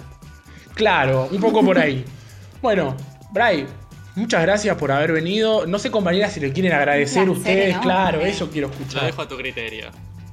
Claro, 0.75 1.29
un 1.31 1.41
poco 1.41 1.65
por 1.65 1.79
ahí. 1.79 2.05
bueno, 2.63 2.97
Bray, 3.31 3.67
muchas 4.15 4.43
gracias 4.43 4.77
por 4.77 4.93
haber 4.93 5.13
venido. 5.13 5.67
No 5.67 5.79
sé, 5.79 5.91
compañeras, 5.91 6.33
si 6.33 6.41
le 6.41 6.53
quieren 6.53 6.73
agradecer 6.73 7.25
placer 7.25 7.31
ustedes, 7.39 7.79
claro, 7.79 8.21
eso 8.21 8.51
quiero 8.51 8.69
Lo 8.69 8.75
escuchar. 8.75 9.05
dejo 9.07 9.23
a 9.23 9.29
tu 9.29 9.37
criterio. 9.37 9.87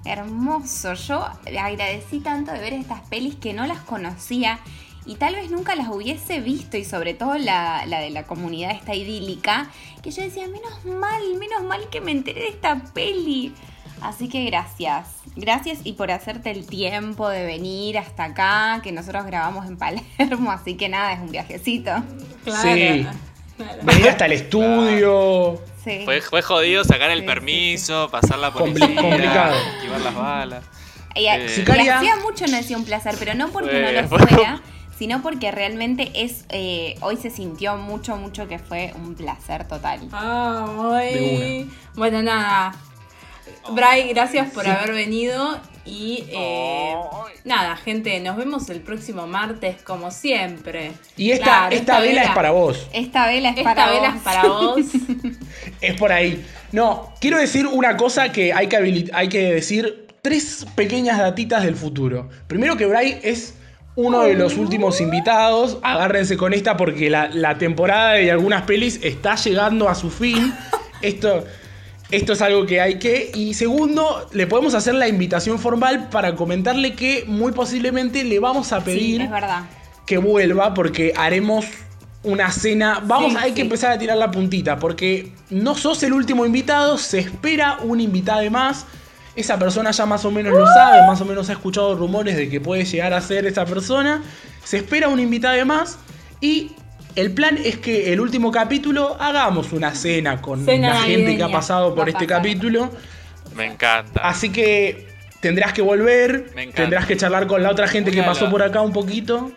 Hermoso. 0.06 0.94
Yo 0.94 1.28
agradecí 1.60 2.20
tanto 2.20 2.52
de 2.52 2.60
ver 2.60 2.74
estas 2.74 3.02
pelis 3.10 3.36
que 3.36 3.54
no 3.54 3.66
las 3.66 3.80
conocía 3.80 4.60
y 5.08 5.16
tal 5.16 5.36
vez 5.36 5.50
nunca 5.50 5.76
las 5.76 5.88
hubiese 5.90 6.40
visto 6.42 6.78
y 6.78 6.86
sobre 6.86 7.16
todo 7.16 7.38
la, 7.38 7.86
la 7.88 8.00
de 8.00 8.12
la 8.12 8.24
comunidad 8.24 8.72
esta 8.72 8.94
idílica, 8.94 9.70
que 10.04 10.12
yo 10.12 10.22
decía, 10.24 10.48
menos 10.48 10.86
mal, 10.86 11.22
menos 11.40 11.64
mal 11.64 11.90
que 11.90 12.02
me 12.02 12.12
enteré 12.12 12.42
de 12.42 12.48
esta 12.50 12.76
peli. 12.94 13.54
Así 14.02 14.28
que 14.30 14.44
gracias. 14.46 15.08
Gracias 15.36 15.80
y 15.84 15.94
por 15.94 16.12
hacerte 16.12 16.52
el 16.52 16.68
tiempo 16.68 17.28
de 17.30 17.46
venir 17.46 17.98
hasta 17.98 18.26
acá, 18.26 18.82
que 18.84 18.92
nosotros 18.92 19.26
grabamos 19.26 19.66
en 19.68 19.78
Palermo, 19.78 20.52
así 20.52 20.76
que 20.76 20.90
nada, 20.90 21.14
es 21.14 21.20
un 21.20 21.32
viajecito. 21.32 21.92
claro, 22.44 22.62
Sí. 22.62 23.08
claro. 23.58 23.80
Venir 23.84 24.10
hasta 24.10 24.26
el 24.26 24.34
estudio. 24.34 25.62
Sí. 25.84 26.02
Fue, 26.04 26.22
fue 26.22 26.42
jodido 26.42 26.84
sacar 26.84 27.10
el 27.12 27.20
Sí, 27.20 27.22
sí, 27.22 27.28
permiso, 27.28 28.10
pasar 28.12 28.40
la 28.40 28.52
policía, 28.52 28.96
complicado. 29.02 29.56
esquivar 29.78 30.02
las 30.02 30.16
balas. 30.16 30.64
Y, 31.16 31.26
Eh, 31.28 31.46
y 31.46 31.50
Sicaria. 31.50 31.98
hacía 31.98 32.16
mucho 32.18 32.46
no 32.48 32.58
decía 32.58 32.76
un 32.78 32.84
placer, 32.86 33.16
pero 33.18 33.34
no 33.36 33.48
porque 33.50 33.70
Fue- 33.70 33.82
no 33.94 34.02
lo 34.02 34.08
fue- 34.10 34.20
fuera, 34.28 34.62
sino 35.00 35.22
porque 35.22 35.52
realmente 35.52 36.12
es 36.16 36.46
eh, 36.50 36.96
hoy 37.02 37.16
se 37.18 37.30
sintió 37.30 37.78
mucho, 37.78 38.18
mucho 38.18 38.48
que 38.50 38.60
fue 38.60 38.94
un 38.98 39.16
placer 39.16 39.66
total. 39.68 40.02
Ay. 40.12 41.14
De 41.14 41.68
Bueno, 41.96 42.22
nada. 42.22 42.74
Bray, 43.72 44.10
gracias 44.10 44.52
por 44.52 44.68
haber 44.68 44.94
venido. 44.94 45.60
Y 45.86 46.26
eh, 46.32 46.96
nada, 47.44 47.76
gente, 47.76 48.20
nos 48.20 48.38
vemos 48.38 48.70
el 48.72 48.82
próximo 48.82 49.28
martes, 49.28 49.82
como 49.84 50.10
siempre. 50.10 50.94
Y 51.16 51.30
esta, 51.32 51.46
Claro, 51.46 51.76
esta 51.76 52.00
vela 52.00 52.24
es 52.24 52.32
para 52.32 52.52
vos. 52.52 52.88
Esta 52.92 53.28
vela 53.28 53.50
es 53.50 53.58
Esta 53.58 53.76
para 53.76 53.92
vela 53.92 54.10
vos. 54.10 54.16
es 54.18 54.22
para 54.24 54.48
vos. 54.48 54.80
Es 55.82 55.94
por 55.96 56.12
ahí. 56.12 56.44
No, 56.72 57.14
quiero 57.22 57.38
decir 57.38 57.68
una 57.68 57.98
cosa 57.98 58.32
que 58.32 58.52
hay 58.52 58.68
que, 58.68 59.10
hay 59.14 59.30
que 59.30 59.54
decir 59.54 60.08
tres 60.24 60.66
pequeñas 60.76 61.20
datitas 61.20 61.64
del 61.64 61.76
futuro. 61.76 62.30
Primero 62.48 62.78
que 62.78 62.88
Bray 62.88 63.20
es 63.22 63.54
uno 63.96 64.22
de 64.24 64.34
los 64.34 64.58
últimos 64.58 65.00
invitados. 65.02 65.78
Agárrense 65.84 66.36
con 66.36 66.54
esta 66.54 66.78
porque 66.78 67.12
la, 67.12 67.30
la 67.30 67.60
temporada 67.60 68.14
de 68.14 68.32
algunas 68.32 68.64
pelis 68.64 69.00
está 69.04 69.36
llegando 69.36 69.88
a 69.88 69.94
su 69.94 70.10
fin. 70.10 70.52
Esto, 71.04 71.46
esto 72.12 72.34
es 72.34 72.42
algo 72.42 72.66
que 72.66 72.82
hay 72.82 73.00
que. 73.00 73.32
Y 73.34 73.54
segundo, 73.54 74.28
le 74.32 74.48
podemos 74.48 74.74
hacer 74.76 74.94
la 74.96 75.08
invitación 75.08 75.60
formal 75.60 76.10
para 76.10 76.36
comentarle 76.36 76.94
que 76.94 77.24
muy 77.28 77.52
posiblemente 77.52 78.24
le 78.24 78.40
vamos 78.40 78.72
a 78.74 78.80
Sí, 78.80 78.86
pedir 78.86 79.22
es 79.22 79.32
verdad. 79.32 79.64
que 80.06 80.18
vuelva 80.18 80.74
porque 80.74 81.14
haremos 81.16 81.66
una 82.24 82.52
cena. 82.52 83.02
Vamos, 83.06 83.32
Sí, 83.34 83.38
hay 83.40 83.52
que 83.52 83.58
sí. 83.58 83.62
empezar 83.62 83.92
a 83.92 83.98
tirar 83.98 84.18
la 84.18 84.32
puntita 84.32 84.78
porque 84.80 85.32
no 85.50 85.76
sos 85.76 86.02
el 86.04 86.14
último 86.14 86.46
invitado, 86.46 86.98
se 86.98 87.20
espera 87.20 87.78
un 87.84 88.00
invitado 88.02 88.50
más. 88.52 88.86
Esa 89.36 89.60
persona 89.60 89.92
ya 89.92 90.06
más 90.06 90.24
o 90.24 90.32
menos 90.32 90.54
lo 90.54 90.66
sabe, 90.66 91.06
más 91.08 91.20
o 91.20 91.26
menos 91.26 91.50
ha 91.50 91.54
escuchado 91.54 91.94
rumores 91.96 92.38
de 92.38 92.48
que 92.50 92.62
puede 92.62 92.86
llegar 92.86 93.14
a 93.14 93.20
ser 93.20 93.46
esa 93.46 93.66
persona. 93.66 94.24
Se 94.64 94.78
espera 94.78 95.10
un 95.10 95.20
invitado 95.20 95.64
más 95.66 95.98
y 96.40 96.72
el 97.16 97.32
plan 97.32 97.58
es 97.64 97.78
que 97.78 98.12
el 98.14 98.20
último 98.20 98.52
capítulo 98.52 99.16
hagamos 99.20 99.72
una 99.74 99.94
cena 99.96 100.42
con 100.42 100.66
Cena 100.66 100.90
la 100.94 101.02
gente 101.02 101.38
que 101.38 101.44
ha 101.44 101.50
pasado 101.52 101.96
por 101.96 102.06
Va 102.06 102.08
a 102.08 102.10
este 102.12 102.28
capítulo. 102.28 102.92
Me 103.56 103.66
encanta. 103.66 104.22
Así 104.28 104.50
que 104.52 105.08
tendrás 105.40 105.74
que 105.74 105.82
volver, 105.82 106.52
Me 106.56 106.64
encanta. 106.64 106.82
tendrás 106.82 107.06
que 107.06 107.16
charlar 107.18 107.48
con 107.48 107.64
la 107.64 107.72
otra 107.72 107.88
gente 107.88 108.12
que 108.12 108.22
a 108.22 108.26
pasó 108.26 108.46
la- 108.46 108.52
por 108.52 108.64
acá 108.64 108.82
un 108.82 108.92
poquito. 108.94 109.52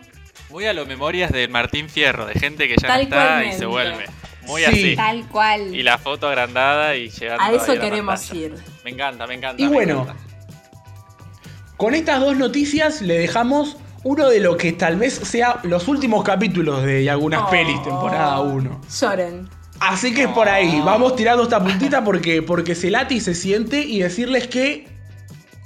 Muy 0.50 0.66
a 0.66 0.72
lo 0.72 0.86
memorias 0.86 1.30
de 1.32 1.48
Martín 1.48 1.88
Fierro, 1.88 2.26
de 2.26 2.34
gente 2.34 2.68
que 2.68 2.76
ya 2.80 2.88
Tal 2.88 3.08
no 3.10 3.16
está 3.16 3.44
y 3.44 3.52
se 3.52 3.66
vuelve. 3.66 4.06
Muy 4.46 4.62
Sí. 4.62 4.66
así. 4.68 4.96
Tal 4.96 5.26
cual. 5.28 5.74
Y 5.74 5.82
la 5.82 5.98
foto 5.98 6.26
agrandada 6.28 6.96
y 6.96 7.10
llegando 7.10 7.42
A 7.44 7.52
eso 7.52 7.74
la 7.74 7.80
queremos 7.80 8.20
pantalla. 8.20 8.40
ir. 8.40 8.54
Me 8.84 8.90
encanta, 8.90 9.26
me 9.26 9.34
encanta. 9.34 9.62
Y 9.62 9.66
me 9.66 9.72
bueno, 9.74 10.02
encanta. 10.02 10.22
Con 11.76 11.94
estas 11.94 12.20
dos 12.20 12.36
noticias 12.36 13.02
le 13.02 13.18
dejamos 13.18 13.76
uno 14.04 14.28
de 14.28 14.40
lo 14.40 14.56
que 14.56 14.72
tal 14.72 14.96
vez 14.96 15.14
sea 15.14 15.60
los 15.64 15.88
últimos 15.88 16.22
capítulos 16.24 16.82
de 16.84 17.08
algunas 17.10 17.42
Oh. 17.46 17.50
pelis, 17.50 17.82
temporada 17.82 18.40
1. 18.40 18.80
Lloren. 19.00 19.48
Así 19.80 20.12
que 20.12 20.22
es 20.24 20.28
por 20.28 20.48
ahí, 20.48 20.80
vamos 20.84 21.14
tirando 21.14 21.44
esta 21.44 21.62
puntita 21.62 22.02
porque, 22.02 22.42
porque 22.42 22.74
se 22.74 22.90
late 22.90 23.14
y 23.14 23.20
se 23.20 23.34
siente 23.34 23.80
y 23.80 24.00
decirles 24.00 24.48
que 24.48 24.88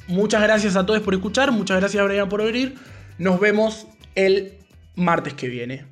muchas 0.07 0.43
gracias 0.43 0.77
a 0.77 0.85
todos 0.85 1.01
por 1.01 1.15
escuchar, 1.15 1.51
muchas 1.51 1.81
gracias 1.81 2.05
Brian 2.05 2.29
por 2.29 2.43
venir, 2.43 2.75
nos 3.17 3.41
vemos 3.41 3.87
el 4.15 4.53
martes 4.97 5.33
que 5.33 5.49
viene. 5.49 5.87